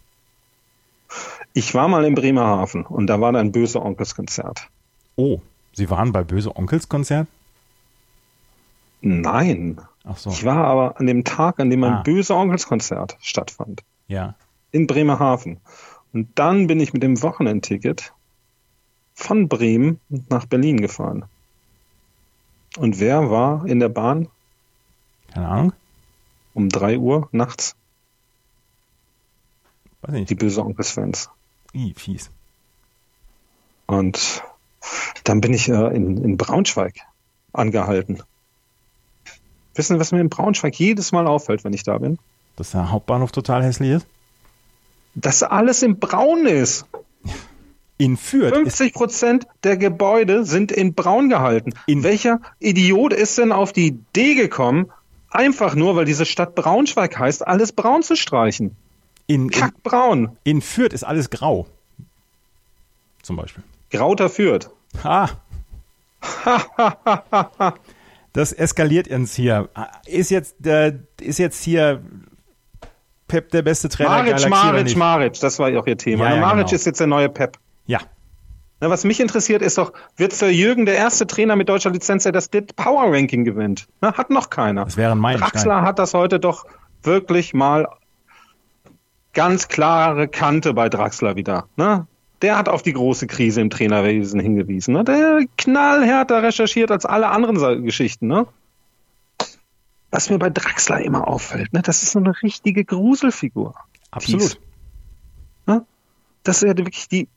Ich 1.53 1.75
war 1.75 1.89
mal 1.89 2.05
in 2.05 2.15
Bremerhaven 2.15 2.85
und 2.87 3.07
da 3.07 3.21
war 3.21 3.33
da 3.33 3.39
ein 3.41 3.53
böse 3.53 3.83
Onkelskonzert. 3.83 4.69
Oh, 5.17 5.41
Sie 5.73 5.91
waren 5.91 6.11
bei 6.13 6.25
Böse 6.25 6.57
Onkels 6.57 6.89
Konzert? 6.89 7.29
Nein. 9.03 9.81
Ach 10.05 10.17
so, 10.17 10.31
Ich 10.31 10.45
war 10.45 10.65
aber 10.65 10.99
an 10.99 11.07
dem 11.07 11.25
Tag, 11.25 11.61
an 11.61 11.71
dem 11.71 11.85
ein 11.85 11.93
Ah. 11.95 12.03
böse 12.03 12.35
Onkelskonzert 12.35 13.17
stattfand. 13.21 13.83
ja. 14.09 14.35
In 14.73 14.87
Bremerhaven. 14.87 15.59
Und 16.13 16.29
dann 16.39 16.69
bin 16.69 16.79
ich 16.79 16.93
mit 16.93 17.03
dem 17.03 17.21
Wochenendticket 17.23 18.13
von 19.15 19.49
Bremen 19.49 19.99
nach 20.29 20.47
Berlin 20.47 20.81
gefahren. 20.81 21.25
Und 22.77 23.01
wer 23.01 23.31
war 23.31 23.67
in 23.67 23.81
der 23.81 23.89
Bahn 23.89 24.29
Keine 25.35 25.49
Ahnung. 25.49 25.73
Um 26.55 26.69
drei 26.69 26.99
Uhr 26.99 27.29
nachts? 27.33 27.75
Weiß 30.03 30.13
nicht. 30.13 30.31
die 30.31 30.35
böse 30.35 30.63
Onkels-Fans. 30.65 31.31
Ih, 31.73 31.93
fies. 31.95 32.31
Und 33.87 34.43
dann 35.25 35.41
bin 35.41 35.53
ich 35.53 35.69
äh, 35.69 35.95
in, 35.95 36.17
in 36.23 36.37
Braunschweig 36.37 36.95
angehalten. 37.53 38.23
Wissen 39.75 39.95
Sie, 39.97 40.01
was 40.01 40.13
mir 40.13 40.21
in 40.21 40.29
Braunschweig 40.31 40.75
jedes 40.79 41.13
Mal 41.13 41.27
auffällt, 41.27 41.65
wenn 41.65 41.73
ich 41.73 41.83
da 41.83 41.99
bin? 41.99 42.19
Dass 42.57 42.71
der 42.73 42.91
Hauptbahnhof 42.91 43.33
total 43.33 43.63
hässlich 43.63 43.91
ist. 43.91 44.07
Dass 45.15 45.43
alles 45.43 45.83
in 45.83 45.99
Braun 45.99 46.47
ist. 46.47 46.87
In 47.99 48.17
Fürth 48.17 48.53
ist 48.53 48.79
50 48.79 48.95
Prozent 48.95 49.47
der 49.63 49.77
Gebäude 49.77 50.45
sind 50.47 50.73
in 50.73 50.95
Braun 50.95 51.29
gehalten. 51.29 51.75
In- 51.87 52.03
Welcher 52.03 52.41
Idiot 52.59 53.13
ist 53.13 53.37
denn 53.37 53.53
auf 53.53 53.73
die 53.75 53.89
Idee 53.89 54.35
gekommen, 54.35 54.91
einfach 55.31 55.75
nur, 55.75 55.97
weil 55.97 56.05
diese 56.05 56.27
Stadt 56.27 56.55
Braunschweig 56.55 57.19
heißt, 57.19 57.47
alles 57.47 57.73
braun 57.73 58.03
zu 58.03 58.17
streichen? 58.17 58.77
in, 59.31 59.45
in, 59.45 59.51
Kackbraun. 59.51 60.37
in 60.43 60.61
Fürth 60.61 60.93
ist 60.93 61.05
alles 61.05 61.31
grau. 61.31 61.67
Zum 63.23 63.37
Beispiel. 63.37 63.63
Grauter 63.91 64.29
führt. 64.29 64.71
Ha! 65.05 65.31
das 68.33 68.53
eskaliert 68.53 69.09
uns 69.09 69.35
hier. 69.35 69.69
Ist 70.07 70.31
jetzt, 70.31 70.67
äh, 70.67 70.99
ist 71.21 71.39
jetzt 71.39 71.63
hier 71.63 72.03
Pep 73.29 73.51
der 73.51 73.63
beste 73.63 73.89
Trainer 73.89 74.25
der 74.25 74.25
Maric, 74.25 74.37
Galaxie 74.37 74.49
Maric? 74.49 74.97
Maric, 74.97 75.41
das 75.41 75.59
war 75.61 75.69
ja 75.69 75.81
auch 75.81 75.87
ihr 75.87 75.97
Thema. 75.97 76.29
Ja, 76.29 76.35
ja, 76.35 76.41
Maric 76.41 76.67
genau. 76.67 76.75
ist 76.75 76.87
jetzt 76.87 76.99
der 76.99 77.07
neue 77.07 77.29
Pep. 77.29 77.57
Ja, 77.87 78.01
Na, 78.81 78.89
was 78.89 79.05
mich 79.05 79.21
interessiert, 79.21 79.61
ist 79.61 79.77
doch, 79.77 79.93
wird 80.17 80.33
Sir 80.33 80.49
Jürgen 80.49 80.87
der 80.87 80.97
erste 80.97 81.27
Trainer 81.27 81.55
mit 81.55 81.69
deutscher 81.69 81.91
Lizenz, 81.91 82.23
der 82.23 82.33
das 82.33 82.49
DIT 82.49 82.77
Power 82.77 83.13
Ranking 83.15 83.45
gewinnt? 83.45 83.87
Na, 84.01 84.15
hat 84.17 84.31
noch 84.31 84.49
keiner. 84.49 84.87
das 84.87 84.97
wäre 84.97 85.13
ein 85.13 85.19
Meilenstein. 85.19 85.51
Draxler 85.51 85.83
hat 85.83 85.99
das 85.99 86.15
heute 86.15 86.41
doch 86.41 86.65
wirklich 87.03 87.53
mal 87.53 87.89
ganz 89.35 89.69
klare 89.69 90.29
Kante 90.29 90.73
bei 90.73 90.89
Draxler 90.89 91.37
wieder. 91.37 91.67
Ne? 91.77 92.07
Der 92.41 92.57
hat 92.57 92.71
auf 92.71 92.81
die 92.81 92.95
große 92.95 93.27
Krise 93.27 93.61
im 93.61 93.69
Trainerwesen 93.69 94.41
hingewiesen. 94.41 94.95
Ne? 94.95 95.05
Der 95.05 95.41
knallhärter 95.59 96.43
recherchiert 96.43 96.91
als 96.91 97.05
alle 97.05 97.29
anderen 97.29 97.85
Geschichten. 97.85 98.29
Ne? 98.29 98.47
Was 100.11 100.31
mir 100.31 100.39
bei 100.39 100.49
Draxler 100.49 101.03
immer 101.03 101.29
auffällt, 101.29 101.73
ne? 101.75 101.83
das 101.83 102.03
ist 102.03 102.13
so 102.13 102.19
eine 102.19 102.33
richtige 102.43 102.85
Gruselfigur. 102.87 103.75
Absolut. 104.11 104.59
Ne? 105.67 105.85
Das 106.43 106.63
ist 106.63 106.69
ja 106.69 106.77
wirklich 106.77 107.09
die 107.09 107.29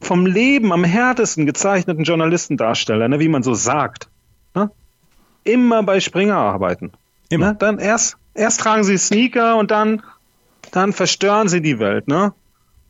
vom 0.00 0.26
Leben 0.26 0.72
am 0.72 0.84
härtesten 0.84 1.46
gezeichneten 1.46 2.04
Journalistendarsteller, 2.04 3.08
ne? 3.08 3.20
wie 3.20 3.28
man 3.28 3.42
so 3.42 3.54
sagt. 3.54 4.08
Ne? 4.54 4.70
Immer 5.44 5.82
bei 5.82 6.00
Springer 6.00 6.36
arbeiten. 6.36 6.92
Immer. 7.28 7.52
Ne? 7.52 7.56
Dann 7.58 7.78
erst, 7.78 8.16
erst 8.34 8.60
tragen 8.60 8.84
sie 8.84 8.98
Sneaker 8.98 9.56
und 9.56 9.70
dann, 9.70 10.02
dann 10.70 10.92
verstören 10.92 11.48
sie 11.48 11.60
die 11.60 11.78
Welt. 11.78 12.08
Ne? 12.08 12.32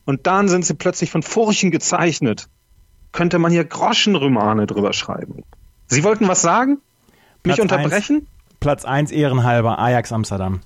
Und 0.05 0.27
dann 0.27 0.49
sind 0.49 0.65
sie 0.65 0.75
plötzlich 0.75 1.11
von 1.11 1.23
Furchen 1.23 1.71
gezeichnet. 1.71 2.49
Könnte 3.13 3.39
man 3.39 3.51
hier 3.51 3.65
Groschenromane 3.65 4.67
drüber 4.67 4.93
schreiben. 4.93 5.43
Sie 5.87 6.05
wollten 6.05 6.29
was 6.29 6.43
sagen? 6.43 6.79
Mich 7.45 7.57
Platz 7.57 7.59
unterbrechen? 7.59 8.27
Platz 8.61 8.85
1 8.85 9.11
ehrenhalber 9.11 9.79
Ajax 9.79 10.13
Amsterdam. 10.13 10.61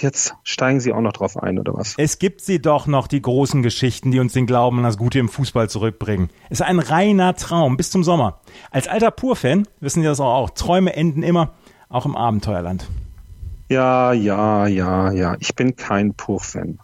Jetzt 0.00 0.34
steigen 0.42 0.80
Sie 0.80 0.92
auch 0.92 1.00
noch 1.00 1.12
drauf 1.12 1.36
ein, 1.36 1.58
oder 1.58 1.74
was? 1.74 1.94
Es 1.98 2.18
gibt 2.18 2.40
sie 2.40 2.60
doch 2.60 2.86
noch, 2.86 3.06
die 3.06 3.20
großen 3.20 3.62
Geschichten, 3.62 4.10
die 4.10 4.20
uns 4.20 4.32
den 4.32 4.46
Glauben 4.46 4.78
an 4.78 4.84
das 4.84 4.96
Gute 4.96 5.18
im 5.18 5.28
Fußball 5.28 5.68
zurückbringen. 5.68 6.30
Es 6.48 6.60
ist 6.60 6.66
ein 6.66 6.78
reiner 6.78 7.34
Traum 7.34 7.76
bis 7.76 7.90
zum 7.90 8.02
Sommer. 8.02 8.40
Als 8.70 8.88
alter 8.88 9.10
Pur-Fan 9.10 9.68
wissen 9.80 10.00
Sie 10.00 10.08
das 10.08 10.18
auch, 10.20 10.34
auch. 10.34 10.50
Träume 10.50 10.94
enden 10.96 11.22
immer, 11.22 11.52
auch 11.88 12.06
im 12.06 12.16
Abenteuerland. 12.16 12.88
Ja, 13.68 14.12
ja, 14.12 14.66
ja, 14.66 15.12
ja. 15.12 15.36
Ich 15.40 15.54
bin 15.54 15.76
kein 15.76 16.14
Pur-Fan. 16.14 16.78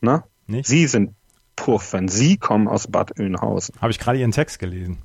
Ne? 0.00 0.22
Nicht? 0.46 0.68
Sie 0.68 0.86
sind 0.86 1.14
Pur-Fan. 1.56 2.08
Sie 2.08 2.36
kommen 2.36 2.68
aus 2.68 2.86
Bad 2.86 3.18
Oeynhausen. 3.18 3.74
Habe 3.80 3.90
ich 3.90 3.98
gerade 3.98 4.18
Ihren 4.18 4.32
Text 4.32 4.58
gelesen. 4.58 4.98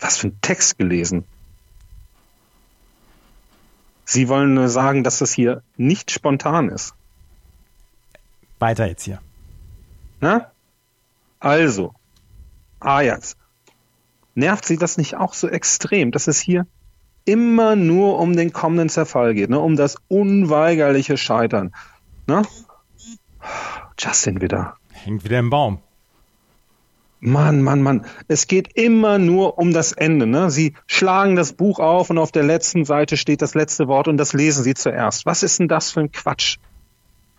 Was 0.00 0.18
für 0.18 0.28
ein 0.28 0.38
Text 0.40 0.78
gelesen. 0.78 1.24
Sie 4.04 4.28
wollen 4.28 4.54
nur 4.54 4.68
sagen, 4.68 5.02
dass 5.02 5.18
das 5.18 5.32
hier 5.32 5.62
nicht 5.76 6.10
spontan 6.10 6.68
ist. 6.68 6.94
Weiter 8.58 8.86
jetzt 8.86 9.04
hier. 9.04 9.20
Ne? 10.20 10.46
Also, 11.40 11.94
Ajax. 12.80 13.36
Nervt 14.34 14.64
Sie 14.64 14.76
das 14.76 14.96
nicht 14.96 15.16
auch 15.16 15.34
so 15.34 15.48
extrem, 15.48 16.10
dass 16.10 16.26
es 16.26 16.40
hier 16.40 16.66
immer 17.24 17.76
nur 17.76 18.18
um 18.18 18.36
den 18.36 18.52
kommenden 18.52 18.88
Zerfall 18.88 19.34
geht, 19.34 19.50
ne? 19.50 19.58
um 19.58 19.76
das 19.76 19.96
unweigerliche 20.08 21.16
Scheitern? 21.16 21.74
Ne? 22.26 22.42
Justin 23.98 24.40
wieder. 24.40 24.76
Hängt 24.92 25.24
wieder 25.24 25.38
im 25.38 25.50
Baum. 25.50 25.80
Mann, 27.26 27.62
Mann, 27.62 27.80
Mann. 27.80 28.04
Es 28.28 28.48
geht 28.48 28.76
immer 28.76 29.16
nur 29.18 29.56
um 29.56 29.72
das 29.72 29.92
Ende. 29.92 30.26
Ne? 30.26 30.50
Sie 30.50 30.74
schlagen 30.86 31.36
das 31.36 31.54
Buch 31.54 31.80
auf 31.80 32.10
und 32.10 32.18
auf 32.18 32.32
der 32.32 32.42
letzten 32.42 32.84
Seite 32.84 33.16
steht 33.16 33.40
das 33.40 33.54
letzte 33.54 33.88
Wort 33.88 34.08
und 34.08 34.18
das 34.18 34.34
lesen 34.34 34.62
Sie 34.62 34.74
zuerst. 34.74 35.24
Was 35.24 35.42
ist 35.42 35.58
denn 35.58 35.66
das 35.66 35.90
für 35.90 36.00
ein 36.00 36.12
Quatsch? 36.12 36.58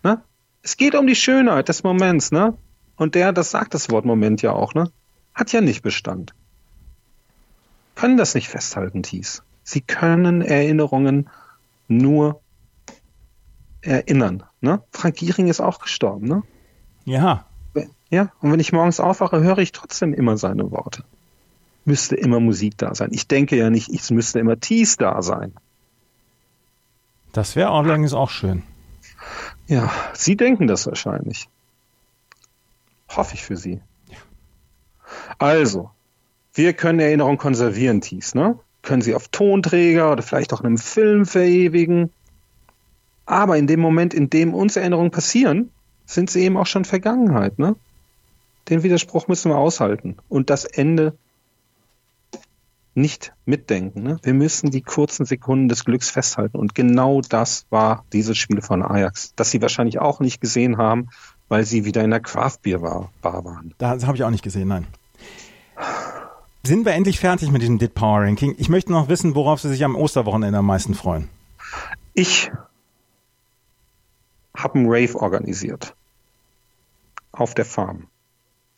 Ne? 0.04 0.24
Es 0.64 0.78
geht 0.78 0.96
um 0.96 1.06
die 1.06 1.16
Schönheit 1.16 1.70
des 1.70 1.84
Moments, 1.84 2.32
ne? 2.32 2.58
Und 2.96 3.14
der, 3.14 3.32
das 3.32 3.52
sagt 3.52 3.76
das 3.76 3.92
Wort 3.92 4.06
Moment 4.06 4.42
ja 4.42 4.54
auch, 4.54 4.74
ne? 4.74 4.92
Hat 5.36 5.52
ja 5.54 5.62
nicht 5.62 5.84
Bestand. 5.84 6.34
Können 7.94 8.18
das 8.18 8.34
nicht 8.34 8.50
festhalten, 8.50 9.04
Thies. 9.04 9.44
Sie 9.64 9.82
können 9.82 10.42
Erinnerungen 10.42 11.30
nur 11.88 12.42
erinnern, 13.82 14.42
ne? 14.62 14.82
Frank 14.90 15.18
Giering 15.18 15.48
ist 15.48 15.62
auch 15.62 15.78
gestorben, 15.78 16.28
ne? 16.28 16.42
Ja, 17.04 17.46
Ja, 18.10 18.32
und 18.42 18.52
wenn 18.52 18.60
ich 18.60 18.72
morgens 18.72 19.00
aufwache, 19.00 19.42
höre 19.42 19.58
ich 19.60 19.72
trotzdem 19.72 20.14
immer 20.14 20.38
seine 20.38 20.72
Worte. 20.72 21.04
Müsste 21.86 22.16
immer 22.16 22.40
Musik 22.40 22.78
da 22.78 22.96
sein. 22.96 23.10
Ich 23.12 23.28
denke 23.28 23.56
ja 23.56 23.70
nicht, 23.70 23.90
es 23.90 24.12
müsste 24.12 24.40
immer 24.40 24.60
Tees 24.60 24.98
da 24.98 25.22
sein. 25.22 25.54
das 27.34 27.56
wäre 27.56 27.70
allerdings 27.70 28.14
auch 28.14 28.30
schön. 28.30 28.64
Ja, 29.68 29.92
Sie 30.14 30.36
denken 30.38 30.68
das 30.68 30.86
wahrscheinlich. 30.86 31.50
Hoffe 33.10 33.34
ich 33.34 33.44
für 33.44 33.58
Sie. 33.58 33.82
Also, 35.38 35.92
wir 36.54 36.74
können 36.74 37.00
Erinnerungen 37.00 37.38
konservieren, 37.38 38.02
Tees, 38.02 38.36
ne? 38.36 38.58
Können 38.82 39.02
sie 39.02 39.16
auf 39.16 39.28
Tonträger 39.30 40.12
oder 40.12 40.22
vielleicht 40.22 40.54
auch 40.54 40.62
in 40.62 40.68
einem 40.68 40.78
Film 40.78 41.26
verewigen. 41.26 42.12
Aber 43.26 43.58
in 43.58 43.68
dem 43.68 43.80
Moment, 43.80 44.14
in 44.14 44.30
dem 44.30 44.54
uns 44.54 44.76
Erinnerungen 44.76 45.12
passieren, 45.12 45.72
sind 46.06 46.30
sie 46.30 46.42
eben 46.42 46.56
auch 46.58 46.68
schon 46.68 46.86
Vergangenheit, 46.86 47.58
ne? 47.58 47.76
Den 48.70 48.84
Widerspruch 48.84 49.28
müssen 49.28 49.52
wir 49.52 49.58
aushalten 49.58 50.18
und 50.28 50.50
das 50.50 50.66
Ende 50.66 51.18
nicht 52.96 53.34
mitdenken. 53.46 54.04
Ne? 54.04 54.20
Wir 54.24 54.34
müssen 54.34 54.72
die 54.72 54.82
kurzen 54.82 55.26
Sekunden 55.26 55.68
des 55.68 55.84
Glücks 55.84 56.10
festhalten. 56.10 56.58
Und 56.58 56.74
genau 56.74 57.22
das 57.22 57.66
war 57.70 58.06
dieses 58.14 58.38
Spiel 58.38 58.62
von 58.62 58.82
Ajax, 58.82 59.34
das 59.36 59.52
sie 59.52 59.62
wahrscheinlich 59.62 60.00
auch 60.00 60.22
nicht 60.22 60.40
gesehen 60.40 60.78
haben, 60.78 61.10
weil 61.50 61.66
sie 61.66 61.86
wieder 61.86 62.04
in 62.04 62.10
der 62.10 62.22
Craft 62.22 62.60
Beer 62.64 62.80
Bar 62.80 63.12
Bar 63.22 63.44
waren. 63.46 63.74
Das 63.78 64.06
habe 64.06 64.18
ich 64.18 64.24
auch 64.24 64.30
nicht 64.30 64.44
gesehen, 64.44 64.70
nein. 64.70 64.88
Sind 66.64 66.86
wir 66.86 66.94
endlich 66.94 67.20
fertig 67.20 67.52
mit 67.52 67.62
diesem 67.62 67.78
Dit 67.78 67.94
Power 67.94 68.22
Ranking? 68.22 68.56
Ich 68.58 68.70
möchte 68.70 68.92
noch 68.92 69.10
wissen, 69.10 69.36
worauf 69.36 69.62
Sie 69.62 69.70
sich 69.70 69.84
am 69.84 69.96
Osterwochenende 69.96 70.58
am 70.58 70.66
meisten 70.66 70.96
freuen. 70.96 71.30
Ich 72.14 72.50
habe 74.58 74.80
einen 74.80 74.88
Rave 74.88 75.16
organisiert 75.16 75.94
auf 77.34 77.54
der 77.54 77.66
Farm. 77.66 78.08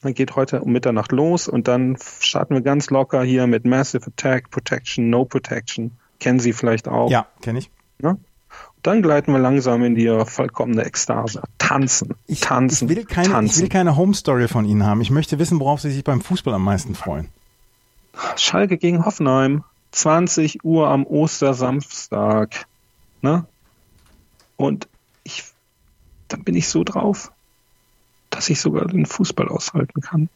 Dann 0.01 0.13
geht 0.13 0.35
heute 0.35 0.61
um 0.61 0.71
Mitternacht 0.71 1.11
los 1.11 1.47
und 1.47 1.67
dann 1.67 1.97
starten 2.19 2.53
wir 2.53 2.61
ganz 2.61 2.89
locker 2.91 3.23
hier 3.23 3.47
mit 3.47 3.65
Massive 3.65 4.05
Attack, 4.07 4.51
Protection, 4.51 5.09
No 5.09 5.25
Protection. 5.25 5.91
Kennen 6.19 6.39
Sie 6.39 6.53
vielleicht 6.53 6.87
auch. 6.87 7.09
Ja, 7.09 7.27
kenne 7.41 7.59
ich. 7.59 7.71
Ne? 7.99 8.17
Dann 8.83 9.01
gleiten 9.01 9.31
wir 9.33 9.39
langsam 9.39 9.83
in 9.83 9.95
die 9.95 10.07
vollkommene 10.25 10.83
Ekstase. 10.85 11.41
Tanzen, 11.57 12.13
Ich, 12.27 12.39
tanzen, 12.39 12.89
ich, 12.89 12.95
will 12.95 13.05
keine, 13.05 13.27
ich 13.27 13.33
tanzen. 13.33 13.61
will 13.63 13.69
keine 13.69 13.97
Home 13.97 14.13
Story 14.13 14.47
von 14.47 14.65
Ihnen 14.65 14.85
haben. 14.85 15.01
Ich 15.01 15.09
möchte 15.09 15.39
wissen, 15.39 15.59
worauf 15.59 15.81
Sie 15.81 15.91
sich 15.91 16.03
beim 16.03 16.21
Fußball 16.21 16.53
am 16.53 16.63
meisten 16.63 16.95
freuen. 16.95 17.29
Schalke 18.35 18.77
gegen 18.77 19.03
Hoffenheim, 19.05 19.63
20 19.91 20.63
Uhr 20.63 20.87
am 20.87 21.05
Ostersamstag. 21.05 22.65
Ne? 23.21 23.45
Und 24.55 24.87
ich, 25.23 25.43
dann 26.29 26.43
bin 26.43 26.55
ich 26.55 26.69
so 26.69 26.83
drauf, 26.83 27.31
dass 28.37 28.49
ich 28.49 28.61
sogar 28.61 28.85
den 28.85 29.07
Fußball 29.07 29.47
aushalten 29.47 29.99
kann. 29.99 30.29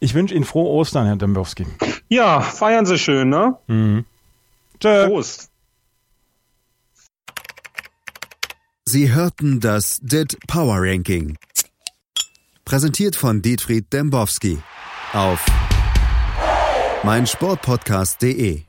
Ich 0.00 0.12
wünsche 0.12 0.34
Ihnen 0.34 0.44
frohe 0.44 0.68
Ostern, 0.68 1.06
Herr 1.06 1.16
Dembowski. 1.16 1.66
Ja, 2.08 2.42
feiern 2.42 2.84
Sie 2.84 2.98
schön, 2.98 3.30
ne? 3.30 3.56
Mhm. 3.68 4.04
Tschö. 4.78 5.06
Prost. 5.06 5.50
Sie 8.84 9.14
hörten 9.14 9.60
das 9.60 9.98
DIT 10.02 10.36
Power 10.46 10.76
Ranking. 10.78 11.38
Präsentiert 12.66 13.16
von 13.16 13.40
Dietfried 13.40 13.90
Dembowski 13.90 14.58
auf 15.14 15.44
meinsportpodcast.de. 17.02 18.65